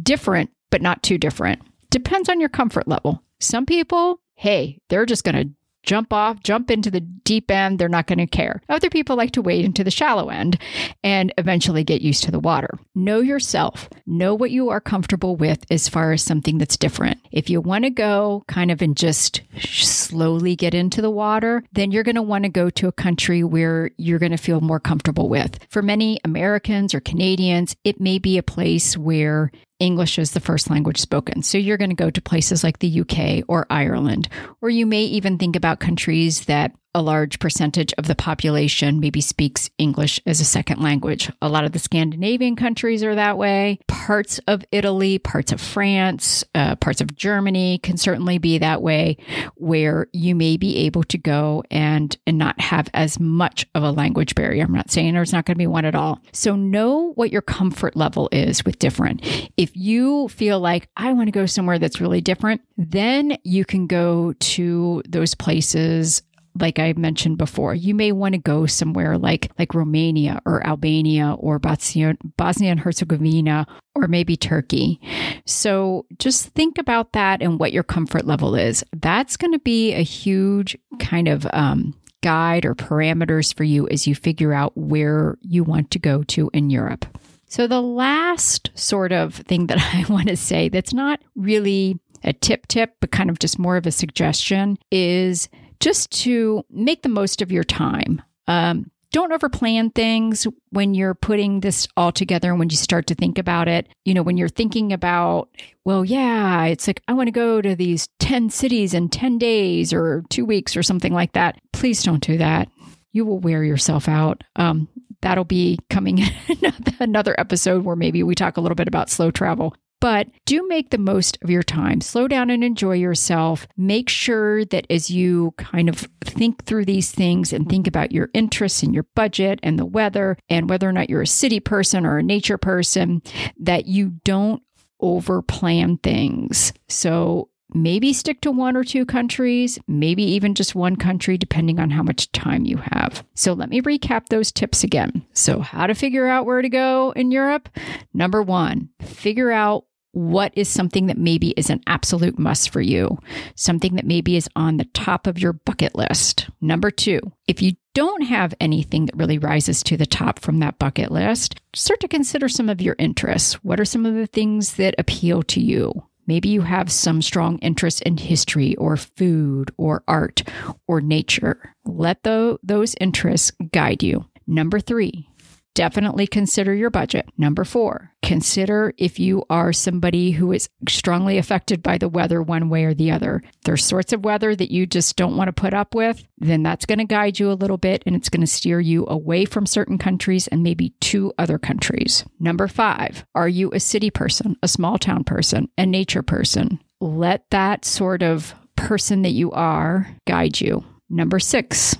different, 0.03 0.51
but 0.69 0.81
not 0.81 1.01
too 1.01 1.17
different. 1.17 1.61
Depends 1.89 2.29
on 2.29 2.39
your 2.39 2.49
comfort 2.49 2.87
level. 2.87 3.23
Some 3.39 3.65
people, 3.65 4.19
hey, 4.35 4.79
they're 4.89 5.05
just 5.05 5.23
going 5.23 5.35
to 5.35 5.49
jump 5.85 6.11
off, 6.11 6.41
jump 6.43 6.71
into 6.71 6.91
the 6.91 6.99
deep 7.01 7.49
end. 7.49 7.79
They're 7.79 7.89
not 7.89 8.07
going 8.07 8.19
to 8.19 8.27
care. 8.27 8.61
Other 8.69 8.89
people 8.89 9.15
like 9.15 9.31
to 9.31 9.41
wade 9.41 9.65
into 9.65 9.83
the 9.83 9.91
shallow 9.91 10.29
end 10.29 10.59
and 11.03 11.33
eventually 11.37 11.83
get 11.83 12.01
used 12.01 12.23
to 12.23 12.31
the 12.31 12.39
water. 12.39 12.69
Know 12.93 13.19
yourself. 13.19 13.89
Know 14.05 14.33
what 14.35 14.51
you 14.51 14.69
are 14.69 14.81
comfortable 14.81 15.35
with 15.35 15.65
as 15.69 15.89
far 15.89 16.11
as 16.11 16.23
something 16.23 16.57
that's 16.57 16.77
different. 16.77 17.19
If 17.31 17.49
you 17.49 17.61
want 17.61 17.85
to 17.85 17.89
go 17.89 18.43
kind 18.47 18.71
of 18.71 18.81
and 18.81 18.95
just 18.95 19.41
slowly 19.59 20.55
get 20.55 20.73
into 20.73 21.01
the 21.01 21.09
water, 21.09 21.63
then 21.71 21.91
you're 21.91 22.03
going 22.03 22.15
to 22.15 22.21
want 22.21 22.43
to 22.43 22.49
go 22.49 22.69
to 22.69 22.87
a 22.87 22.91
country 22.91 23.43
where 23.43 23.91
you're 23.97 24.19
going 24.19 24.31
to 24.31 24.37
feel 24.37 24.61
more 24.61 24.79
comfortable 24.79 25.29
with. 25.29 25.59
For 25.69 25.81
many 25.81 26.19
Americans 26.23 26.93
or 26.93 26.99
Canadians, 26.99 27.75
it 27.83 27.99
may 27.99 28.19
be 28.19 28.37
a 28.37 28.43
place 28.43 28.97
where 28.97 29.51
English 29.79 30.17
is 30.17 30.31
the 30.31 30.39
first 30.39 30.69
language 30.69 30.99
spoken. 30.99 31.41
So 31.41 31.57
you're 31.57 31.77
going 31.77 31.89
to 31.89 31.95
go 31.95 32.09
to 32.09 32.21
places 32.21 32.63
like 32.63 32.79
the 32.79 33.01
UK 33.01 33.43
or 33.47 33.67
Ireland, 33.69 34.29
or 34.61 34.69
you 34.69 34.85
may 34.85 35.03
even 35.03 35.37
think 35.37 35.55
about 35.55 35.79
countries 35.79 36.45
that 36.45 36.71
a 36.95 37.01
large 37.01 37.39
percentage 37.39 37.93
of 37.97 38.07
the 38.07 38.15
population 38.15 39.01
maybe 39.01 39.19
speaks 39.19 39.69
English 39.77 40.19
as 40.25 40.39
a 40.39 40.45
second 40.45 40.81
language. 40.81 41.29
A 41.41 41.49
lot 41.49 41.65
of 41.65 41.73
the 41.73 41.79
Scandinavian 41.79 42.55
countries 42.55 43.03
are 43.03 43.13
that 43.15 43.37
way. 43.37 43.79
Parts 43.87 44.39
of 44.47 44.63
Italy, 44.71 45.19
parts 45.19 45.51
of 45.51 45.59
France, 45.59 46.45
uh, 46.55 46.77
parts 46.77 47.01
of 47.01 47.13
Germany 47.13 47.79
can 47.79 47.97
certainly 47.97 48.37
be 48.37 48.57
that 48.59 48.81
way, 48.81 49.17
where 49.55 50.07
you 50.13 50.35
may 50.35 50.55
be 50.55 50.77
able 50.77 51.03
to 51.03 51.17
go 51.17 51.63
and, 51.69 52.17
and 52.25 52.37
not 52.37 52.59
have 52.61 52.89
as 52.93 53.19
much 53.19 53.67
of 53.75 53.83
a 53.83 53.91
language 53.91 54.33
barrier. 54.33 54.63
I'm 54.63 54.71
not 54.71 54.89
saying 54.89 55.13
there's 55.13 55.33
not 55.33 55.45
going 55.45 55.55
to 55.55 55.59
be 55.59 55.67
one 55.67 55.83
at 55.83 55.95
all. 55.95 56.21
So 56.31 56.55
know 56.55 57.11
what 57.15 57.29
your 57.29 57.41
comfort 57.41 57.97
level 57.97 58.29
is 58.31 58.63
with 58.63 58.79
different. 58.79 59.21
If 59.57 59.75
you 59.75 60.29
feel 60.29 60.61
like 60.61 60.87
I 60.95 61.11
want 61.11 61.27
to 61.27 61.31
go 61.33 61.45
somewhere 61.45 61.77
that's 61.77 61.99
really 61.99 62.21
different, 62.21 62.61
then 62.77 63.37
you 63.43 63.65
can 63.65 63.85
go 63.85 64.31
to 64.39 65.03
those 65.05 65.35
places 65.35 66.21
like 66.59 66.79
I 66.79 66.93
mentioned 66.93 67.37
before, 67.37 67.75
you 67.75 67.93
may 67.93 68.11
want 68.11 68.33
to 68.33 68.39
go 68.39 68.65
somewhere 68.65 69.17
like 69.17 69.51
like 69.59 69.73
Romania 69.73 70.41
or 70.45 70.65
Albania 70.65 71.35
or 71.37 71.59
Bosnia, 71.59 72.15
and 72.39 72.79
Herzegovina 72.79 73.67
or 73.95 74.07
maybe 74.07 74.37
Turkey. 74.37 74.99
So 75.45 76.05
just 76.17 76.49
think 76.49 76.77
about 76.77 77.13
that 77.13 77.41
and 77.41 77.59
what 77.59 77.73
your 77.73 77.83
comfort 77.83 78.25
level 78.25 78.55
is. 78.55 78.83
That's 78.95 79.37
going 79.37 79.53
to 79.53 79.59
be 79.59 79.93
a 79.93 80.01
huge 80.01 80.77
kind 80.99 81.27
of 81.27 81.47
um, 81.53 81.93
guide 82.21 82.65
or 82.65 82.75
parameters 82.75 83.53
for 83.53 83.63
you 83.63 83.87
as 83.89 84.07
you 84.07 84.15
figure 84.15 84.53
out 84.53 84.75
where 84.75 85.37
you 85.41 85.63
want 85.63 85.91
to 85.91 85.99
go 85.99 86.23
to 86.23 86.49
in 86.53 86.69
Europe. 86.69 87.05
So 87.47 87.67
the 87.67 87.81
last 87.81 88.71
sort 88.75 89.11
of 89.11 89.35
thing 89.35 89.67
that 89.67 89.77
I 89.93 90.11
want 90.11 90.27
to 90.29 90.37
say 90.37 90.69
that's 90.69 90.93
not 90.93 91.21
really 91.35 91.99
a 92.23 92.33
tip 92.33 92.67
tip, 92.67 92.95
but 92.99 93.11
kind 93.11 93.29
of 93.29 93.39
just 93.39 93.59
more 93.59 93.77
of 93.77 93.85
a 93.85 93.91
suggestion 93.91 94.77
is 94.91 95.47
just 95.79 96.11
to 96.23 96.63
make 96.69 97.01
the 97.01 97.09
most 97.09 97.41
of 97.41 97.51
your 97.51 97.63
time. 97.63 98.21
Um, 98.47 98.91
don't 99.11 99.31
overplan 99.31 99.95
things 99.95 100.45
when 100.71 100.93
you're 100.93 101.13
putting 101.13 101.61
this 101.61 101.87
all 101.95 102.11
together 102.11 102.49
and 102.49 102.59
when 102.59 102.69
you 102.69 102.75
start 102.75 103.07
to 103.07 103.15
think 103.15 103.37
about 103.37 103.69
it. 103.69 103.87
You 104.03 104.13
know, 104.13 104.23
when 104.23 104.35
you're 104.35 104.49
thinking 104.49 104.91
about, 104.91 105.49
well, 105.85 106.03
yeah, 106.03 106.65
it's 106.65 106.85
like, 106.85 107.01
I 107.07 107.13
want 107.13 107.27
to 107.27 107.31
go 107.31 107.61
to 107.61 107.77
these 107.77 108.09
10 108.19 108.49
cities 108.49 108.93
in 108.93 109.07
10 109.07 109.37
days 109.37 109.93
or 109.93 110.23
two 110.29 110.43
weeks 110.43 110.75
or 110.75 110.83
something 110.83 111.13
like 111.13 111.31
that. 111.31 111.57
Please 111.71 112.03
don't 112.03 112.21
do 112.21 112.37
that. 112.39 112.67
You 113.13 113.23
will 113.23 113.39
wear 113.39 113.63
yourself 113.63 114.09
out. 114.09 114.43
Um, 114.57 114.89
that'll 115.21 115.45
be 115.45 115.79
coming 115.89 116.17
in 116.49 116.73
another 116.99 117.35
episode 117.37 117.85
where 117.85 117.95
maybe 117.95 118.21
we 118.21 118.35
talk 118.35 118.57
a 118.57 118.61
little 118.61 118.75
bit 118.75 118.89
about 118.89 119.09
slow 119.09 119.31
travel. 119.31 119.73
But 120.05 120.27
do 120.45 120.67
make 120.67 120.91
the 120.91 120.99
most 120.99 121.39
of 121.41 121.49
your 121.49 121.63
time. 121.63 121.99
Slow 121.99 122.27
down 122.27 122.51
and 122.51 122.63
enjoy 122.63 122.91
yourself. 122.91 123.67
Make 123.75 124.07
sure 124.07 124.63
that 124.65 124.85
as 124.87 125.09
you 125.09 125.55
kind 125.57 125.89
of 125.89 126.07
think 126.21 126.63
through 126.63 126.85
these 126.85 127.11
things 127.11 127.51
and 127.51 127.67
think 127.67 127.87
about 127.87 128.11
your 128.11 128.29
interests 128.35 128.83
and 128.83 128.93
your 128.93 129.07
budget 129.15 129.59
and 129.63 129.79
the 129.79 129.85
weather 129.85 130.37
and 130.47 130.69
whether 130.69 130.87
or 130.87 130.91
not 130.91 131.09
you're 131.09 131.23
a 131.23 131.27
city 131.27 131.59
person 131.59 132.05
or 132.05 132.19
a 132.19 132.23
nature 132.23 132.59
person, 132.59 133.23
that 133.59 133.87
you 133.87 134.09
don't 134.23 134.61
over 134.99 135.41
plan 135.41 135.97
things. 135.97 136.71
So 136.87 137.49
maybe 137.73 138.13
stick 138.13 138.41
to 138.41 138.51
one 138.51 138.77
or 138.77 138.83
two 138.83 139.07
countries, 139.07 139.79
maybe 139.87 140.21
even 140.21 140.53
just 140.53 140.75
one 140.75 140.97
country, 140.97 141.35
depending 141.35 141.79
on 141.79 141.89
how 141.89 142.03
much 142.03 142.31
time 142.31 142.65
you 142.65 142.77
have. 142.77 143.25
So 143.33 143.53
let 143.53 143.69
me 143.69 143.81
recap 143.81 144.27
those 144.27 144.51
tips 144.51 144.83
again. 144.83 145.25
So, 145.33 145.61
how 145.61 145.87
to 145.87 145.95
figure 145.95 146.27
out 146.27 146.45
where 146.45 146.61
to 146.61 146.69
go 146.69 147.11
in 147.15 147.31
Europe? 147.31 147.69
Number 148.13 148.43
one, 148.43 148.89
figure 149.01 149.51
out 149.51 149.85
what 150.15 150.53
is 150.55 150.69
something 150.69 151.07
that 151.07 151.17
maybe 151.17 151.49
is 151.51 151.69
an 151.69 151.81
absolute 151.87 152.39
must 152.39 152.69
for 152.69 152.79
you, 152.79 153.19
something 153.55 153.95
that 153.95 154.05
maybe 154.05 154.37
is 154.37 154.49
on 154.55 154.77
the 154.77 154.85
top 154.85 155.27
of 155.27 155.37
your 155.37 155.51
bucket 155.51 155.93
list. 155.93 156.49
Number 156.61 156.89
two, 156.89 157.19
if 157.47 157.61
you 157.61 157.73
don't 157.93 158.23
have 158.23 158.53
anything 158.61 159.07
that 159.07 159.17
really 159.17 159.37
rises 159.37 159.83
to 159.83 159.97
the 159.97 160.05
top 160.05 160.39
from 160.39 160.59
that 160.59 160.79
bucket 160.79 161.11
list, 161.11 161.59
start 161.73 161.99
to 161.99 162.07
consider 162.07 162.47
some 162.47 162.69
of 162.69 162.81
your 162.81 162.95
interests. 162.97 163.55
What 163.55 163.79
are 163.79 163.85
some 163.85 164.05
of 164.05 164.13
the 164.13 164.27
things 164.27 164.75
that 164.75 164.95
appeal 164.97 165.43
to 165.43 165.59
you? 165.59 165.91
Maybe 166.27 166.47
you 166.47 166.61
have 166.61 166.91
some 166.91 167.21
strong 167.21 167.59
interest 167.59 168.01
in 168.03 168.15
history 168.15 168.75
or 168.77 168.95
food 168.95 169.71
or 169.77 170.01
art 170.07 170.43
or 170.87 171.01
nature. 171.01 171.75
Let 171.83 172.23
the, 172.23 172.57
those 172.63 172.95
interests 173.01 173.51
guide 173.71 174.01
you. 174.01 174.25
Number 174.47 174.79
three, 174.79 175.27
definitely 175.75 176.25
consider 176.25 176.73
your 176.73 176.89
budget. 176.89 177.29
Number 177.37 177.63
four, 177.63 178.11
consider 178.23 178.93
if 178.97 179.19
you 179.19 179.43
are 179.49 179.71
somebody 179.71 180.31
who 180.31 180.51
is 180.51 180.67
strongly 180.89 181.37
affected 181.37 181.83
by 181.83 181.99
the 181.99 182.09
weather 182.09 182.41
one 182.41 182.69
way 182.69 182.85
or 182.85 182.95
the 182.95 183.11
other. 183.11 183.43
There's 183.65 183.85
sorts 183.85 184.11
of 184.11 184.25
weather 184.25 184.55
that 184.55 184.71
you 184.71 184.87
just 184.87 185.15
don't 185.15 185.37
want 185.37 185.49
to 185.49 185.53
put 185.53 185.73
up 185.73 185.93
with, 185.93 186.25
then 186.39 186.63
that's 186.63 186.87
going 186.87 186.99
to 186.99 187.05
guide 187.05 187.39
you 187.39 187.51
a 187.51 187.53
little 187.53 187.77
bit 187.77 188.01
and 188.05 188.15
it's 188.15 188.29
going 188.29 188.41
to 188.41 188.47
steer 188.47 188.79
you 188.79 189.05
away 189.07 189.45
from 189.45 189.67
certain 189.67 189.99
countries 189.99 190.47
and 190.47 190.63
maybe 190.63 190.89
to 191.01 191.31
other 191.37 191.59
countries. 191.59 192.25
Number 192.39 192.67
five, 192.67 193.25
are 193.35 193.49
you 193.49 193.71
a 193.71 193.79
city 193.79 194.09
person, 194.09 194.57
a 194.63 194.67
small 194.67 194.97
town 194.97 195.23
person, 195.23 195.69
a 195.77 195.85
nature 195.85 196.23
person? 196.23 196.79
Let 197.01 197.49
that 197.51 197.85
sort 197.85 198.23
of 198.23 198.55
person 198.77 199.21
that 199.23 199.31
you 199.31 199.51
are 199.51 200.07
guide 200.25 200.59
you. 200.61 200.83
Number 201.09 201.39
six, 201.39 201.95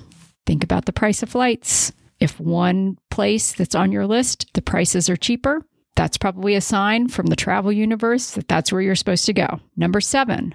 think 0.46 0.64
about 0.64 0.86
the 0.86 0.92
price 0.92 1.22
of 1.22 1.28
flights. 1.28 1.92
If 2.20 2.40
one 2.40 2.98
place 3.10 3.52
that's 3.52 3.74
on 3.74 3.92
your 3.92 4.06
list, 4.06 4.52
the 4.54 4.62
prices 4.62 5.10
are 5.10 5.16
cheaper, 5.16 5.64
that's 5.96 6.18
probably 6.18 6.54
a 6.54 6.60
sign 6.60 7.08
from 7.08 7.26
the 7.26 7.36
travel 7.36 7.72
universe 7.72 8.32
that 8.32 8.48
that's 8.48 8.70
where 8.70 8.82
you're 8.82 8.94
supposed 8.94 9.26
to 9.26 9.32
go. 9.32 9.60
Number 9.76 10.00
seven, 10.00 10.54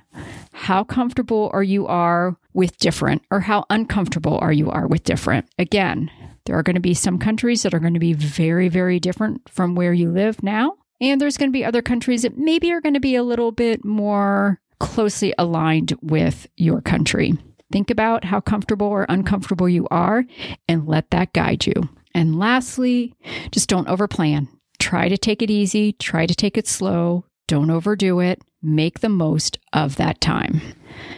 how 0.53 0.83
comfortable 0.83 1.49
are 1.51 1.63
you 1.63 1.87
are 1.87 2.37
with 2.53 2.77
different 2.77 3.23
or 3.31 3.41
how 3.41 3.65
uncomfortable 3.69 4.37
are 4.39 4.53
you 4.53 4.69
are 4.69 4.87
with 4.87 5.03
different? 5.03 5.47
Again, 5.57 6.11
there 6.45 6.57
are 6.57 6.63
going 6.63 6.75
to 6.75 6.79
be 6.79 6.93
some 6.93 7.17
countries 7.17 7.63
that 7.63 7.73
are 7.73 7.79
going 7.79 7.95
to 7.95 7.99
be 7.99 8.13
very, 8.13 8.69
very 8.69 8.99
different 8.99 9.49
from 9.49 9.75
where 9.75 9.93
you 9.93 10.11
live 10.11 10.41
now. 10.43 10.75
And 10.99 11.19
there's 11.19 11.37
going 11.37 11.49
to 11.49 11.53
be 11.53 11.65
other 11.65 11.81
countries 11.81 12.21
that 12.21 12.37
maybe 12.37 12.71
are 12.71 12.81
going 12.81 12.93
to 12.93 12.99
be 12.99 13.15
a 13.15 13.23
little 13.23 13.51
bit 13.51 13.83
more 13.83 14.59
closely 14.79 15.33
aligned 15.37 15.93
with 16.01 16.47
your 16.57 16.81
country. 16.81 17.33
Think 17.71 17.89
about 17.89 18.25
how 18.25 18.39
comfortable 18.41 18.87
or 18.87 19.05
uncomfortable 19.09 19.69
you 19.69 19.87
are 19.89 20.25
and 20.67 20.87
let 20.87 21.09
that 21.11 21.33
guide 21.33 21.65
you. 21.65 21.89
And 22.13 22.37
lastly, 22.37 23.13
just 23.51 23.69
don't 23.69 23.87
overplan. 23.87 24.47
Try 24.79 25.09
to 25.09 25.17
take 25.17 25.41
it 25.41 25.49
easy, 25.49 25.93
try 25.93 26.25
to 26.25 26.35
take 26.35 26.57
it 26.57 26.67
slow, 26.67 27.25
don't 27.47 27.69
overdo 27.69 28.19
it, 28.19 28.41
make 28.61 28.99
the 28.99 29.09
most 29.09 29.59
of 29.73 29.95
that 29.97 30.19
time. 30.21 30.61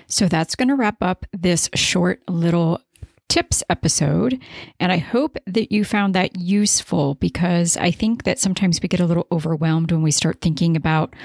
So 0.07 0.27
that's 0.27 0.55
going 0.55 0.67
to 0.67 0.75
wrap 0.75 1.01
up 1.01 1.25
this 1.31 1.69
short 1.73 2.21
little 2.29 2.81
tips 3.29 3.63
episode. 3.69 4.39
And 4.79 4.91
I 4.91 4.97
hope 4.97 5.37
that 5.47 5.71
you 5.71 5.83
found 5.83 6.13
that 6.13 6.39
useful 6.39 7.15
because 7.15 7.77
I 7.77 7.89
think 7.89 8.23
that 8.23 8.37
sometimes 8.37 8.79
we 8.81 8.87
get 8.87 8.99
a 8.99 9.05
little 9.05 9.27
overwhelmed 9.31 9.91
when 9.91 10.03
we 10.03 10.11
start 10.11 10.41
thinking 10.41 10.75
about 10.75 11.15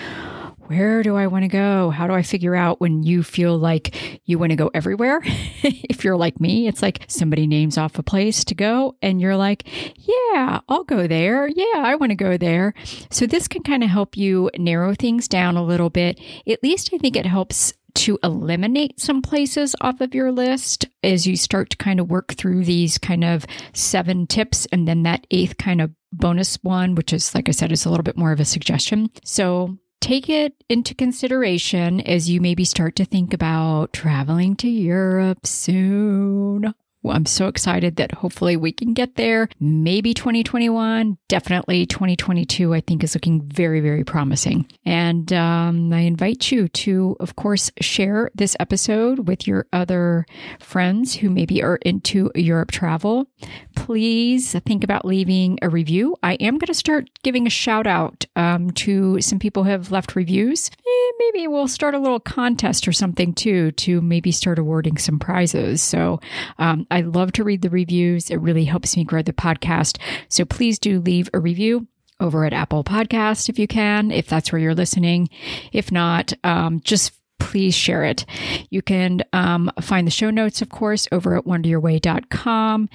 where 0.68 1.02
do 1.02 1.16
I 1.16 1.28
want 1.28 1.44
to 1.44 1.48
go? 1.48 1.88
How 1.88 2.06
do 2.06 2.12
I 2.12 2.22
figure 2.22 2.54
out 2.54 2.78
when 2.78 3.02
you 3.02 3.22
feel 3.22 3.56
like 3.56 4.20
you 4.26 4.38
want 4.38 4.50
to 4.50 4.56
go 4.56 4.70
everywhere? 4.74 5.22
if 5.24 6.04
you're 6.04 6.16
like 6.16 6.40
me, 6.40 6.68
it's 6.68 6.82
like 6.82 7.04
somebody 7.08 7.46
names 7.46 7.78
off 7.78 7.98
a 7.98 8.02
place 8.02 8.44
to 8.44 8.54
go 8.54 8.94
and 9.00 9.18
you're 9.18 9.36
like, 9.36 9.64
yeah, 9.96 10.60
I'll 10.68 10.84
go 10.84 11.06
there. 11.06 11.48
Yeah, 11.48 11.76
I 11.76 11.94
want 11.94 12.10
to 12.10 12.16
go 12.16 12.36
there. 12.36 12.74
So 13.10 13.26
this 13.26 13.48
can 13.48 13.62
kind 13.62 13.82
of 13.82 13.88
help 13.88 14.14
you 14.14 14.50
narrow 14.58 14.94
things 14.94 15.26
down 15.26 15.56
a 15.56 15.64
little 15.64 15.88
bit. 15.88 16.20
At 16.46 16.62
least 16.62 16.90
I 16.92 16.98
think 16.98 17.16
it 17.16 17.24
helps 17.24 17.72
to 17.94 18.18
eliminate 18.22 19.00
some 19.00 19.22
places 19.22 19.74
off 19.80 20.02
of 20.02 20.14
your 20.14 20.30
list 20.30 20.84
as 21.02 21.26
you 21.26 21.34
start 21.34 21.70
to 21.70 21.76
kind 21.78 21.98
of 21.98 22.10
work 22.10 22.34
through 22.34 22.64
these 22.64 22.98
kind 22.98 23.24
of 23.24 23.46
seven 23.72 24.26
tips 24.26 24.66
and 24.70 24.86
then 24.86 25.04
that 25.04 25.26
eighth 25.30 25.56
kind 25.56 25.80
of 25.80 25.90
bonus 26.12 26.56
one, 26.62 26.94
which 26.94 27.14
is, 27.14 27.34
like 27.34 27.48
I 27.48 27.52
said, 27.52 27.72
is 27.72 27.86
a 27.86 27.90
little 27.90 28.04
bit 28.04 28.18
more 28.18 28.32
of 28.32 28.40
a 28.40 28.44
suggestion. 28.44 29.10
So 29.24 29.78
take 30.00 30.28
it 30.28 30.54
into 30.68 30.94
consideration 30.94 32.00
as 32.00 32.30
you 32.30 32.40
maybe 32.40 32.64
start 32.64 32.96
to 32.96 33.04
think 33.04 33.34
about 33.34 33.92
traveling 33.92 34.56
to 34.56 34.68
Europe 34.68 35.46
soon. 35.46 36.74
I'm 37.06 37.26
so 37.26 37.46
excited 37.46 37.96
that 37.96 38.12
hopefully 38.12 38.56
we 38.56 38.72
can 38.72 38.92
get 38.92 39.14
there. 39.14 39.48
Maybe 39.60 40.14
2021, 40.14 41.16
definitely 41.28 41.86
2022, 41.86 42.74
I 42.74 42.80
think 42.80 43.04
is 43.04 43.14
looking 43.14 43.42
very, 43.42 43.80
very 43.80 44.04
promising. 44.04 44.66
And 44.84 45.32
um, 45.32 45.92
I 45.92 46.00
invite 46.00 46.50
you 46.50 46.68
to, 46.68 47.16
of 47.20 47.36
course, 47.36 47.70
share 47.80 48.30
this 48.34 48.56
episode 48.58 49.28
with 49.28 49.46
your 49.46 49.66
other 49.72 50.26
friends 50.58 51.14
who 51.14 51.30
maybe 51.30 51.62
are 51.62 51.76
into 51.76 52.32
Europe 52.34 52.72
travel. 52.72 53.28
Please 53.76 54.58
think 54.66 54.82
about 54.82 55.04
leaving 55.04 55.58
a 55.62 55.68
review. 55.68 56.16
I 56.22 56.34
am 56.34 56.58
going 56.58 56.66
to 56.66 56.74
start 56.74 57.08
giving 57.22 57.46
a 57.46 57.50
shout 57.50 57.86
out 57.86 58.26
um, 58.34 58.70
to 58.72 59.20
some 59.20 59.38
people 59.38 59.64
who 59.64 59.70
have 59.70 59.92
left 59.92 60.16
reviews. 60.16 60.70
Eh, 60.70 61.12
maybe 61.18 61.46
we'll 61.46 61.68
start 61.68 61.94
a 61.94 61.98
little 61.98 62.20
contest 62.20 62.88
or 62.88 62.92
something 62.92 63.34
too 63.34 63.70
to 63.72 64.00
maybe 64.00 64.32
start 64.32 64.58
awarding 64.58 64.98
some 64.98 65.18
prizes. 65.18 65.80
So 65.80 66.20
um, 66.58 66.86
I 66.90 67.02
love 67.02 67.32
to 67.32 67.44
read 67.44 67.62
the 67.62 67.70
reviews. 67.70 68.30
It 68.30 68.40
really 68.40 68.64
helps 68.64 68.96
me 68.96 69.04
grow 69.04 69.22
the 69.22 69.32
podcast. 69.32 69.98
So 70.28 70.44
please 70.44 70.78
do 70.78 71.00
leave 71.00 71.28
a 71.32 71.38
review 71.38 71.86
over 72.20 72.44
at 72.44 72.52
Apple 72.52 72.82
Podcast 72.84 73.48
if 73.48 73.58
you 73.58 73.68
can, 73.68 74.10
if 74.10 74.26
that's 74.26 74.50
where 74.50 74.60
you're 74.60 74.74
listening. 74.74 75.28
If 75.72 75.92
not, 75.92 76.32
um, 76.44 76.80
just 76.80 77.12
please 77.38 77.74
share 77.74 78.04
it. 78.04 78.24
You 78.70 78.82
can 78.82 79.22
um, 79.32 79.70
find 79.80 80.06
the 80.06 80.12
show 80.12 80.30
notes, 80.30 80.62
of 80.62 80.68
course, 80.68 81.08
over 81.12 81.36
at 81.36 81.44
wanderyourway.com 81.44 82.88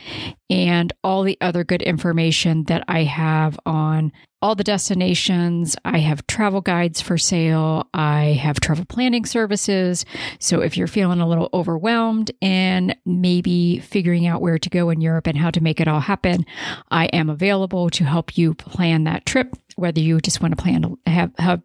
and 0.49 0.93
all 1.03 1.23
the 1.23 1.37
other 1.41 1.63
good 1.63 1.81
information 1.81 2.65
that 2.65 2.83
I 2.87 3.03
have 3.03 3.59
on 3.65 4.11
all 4.43 4.55
the 4.55 4.63
destinations. 4.63 5.77
I 5.85 5.99
have 5.99 6.27
travel 6.27 6.59
guides 6.59 6.99
for 6.99 7.17
sale. 7.17 7.87
I 7.93 8.37
have 8.41 8.59
travel 8.59 8.83
planning 8.83 9.25
services. 9.25 10.05
So 10.37 10.59
if 10.61 10.75
you're 10.75 10.87
feeling 10.87 11.21
a 11.21 11.27
little 11.27 11.49
overwhelmed 11.53 12.29
and 12.41 12.93
maybe 13.05 13.79
figuring 13.79 14.27
out 14.27 14.41
where 14.41 14.59
to 14.59 14.69
go 14.69 14.89
in 14.89 14.99
Europe 14.99 15.27
and 15.27 15.37
how 15.37 15.49
to 15.51 15.63
make 15.63 15.79
it 15.79 15.87
all 15.87 16.01
happen, 16.01 16.45
I 16.91 17.05
am 17.05 17.29
available 17.29 17.89
to 17.91 18.03
help 18.03 18.37
you 18.37 18.53
plan 18.53 19.05
that 19.05 19.25
trip, 19.25 19.55
whether 19.77 20.01
you 20.01 20.19
just 20.19 20.41
want 20.41 20.57
to 20.57 20.61
plan 20.61 20.81
to 20.81 20.99
have, 21.07 21.31
have 21.37 21.61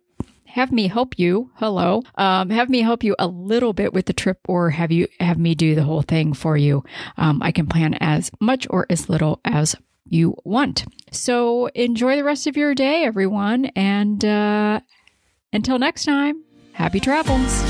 have 0.58 0.72
me 0.72 0.88
help 0.88 1.16
you. 1.20 1.52
Hello. 1.54 2.02
Um, 2.16 2.50
have 2.50 2.68
me 2.68 2.80
help 2.80 3.04
you 3.04 3.14
a 3.16 3.28
little 3.28 3.72
bit 3.72 3.92
with 3.92 4.06
the 4.06 4.12
trip 4.12 4.38
or 4.48 4.70
have 4.70 4.90
you 4.90 5.06
have 5.20 5.38
me 5.38 5.54
do 5.54 5.76
the 5.76 5.84
whole 5.84 6.02
thing 6.02 6.34
for 6.34 6.56
you. 6.56 6.82
Um, 7.16 7.40
I 7.44 7.52
can 7.52 7.68
plan 7.68 7.94
as 8.00 8.32
much 8.40 8.66
or 8.68 8.84
as 8.90 9.08
little 9.08 9.40
as 9.44 9.76
you 10.04 10.34
want. 10.44 10.84
So 11.12 11.66
enjoy 11.76 12.16
the 12.16 12.24
rest 12.24 12.48
of 12.48 12.56
your 12.56 12.74
day, 12.74 13.04
everyone. 13.04 13.66
And 13.76 14.24
uh, 14.24 14.80
until 15.52 15.78
next 15.78 16.04
time, 16.04 16.42
happy 16.72 16.98
travels. 16.98 17.62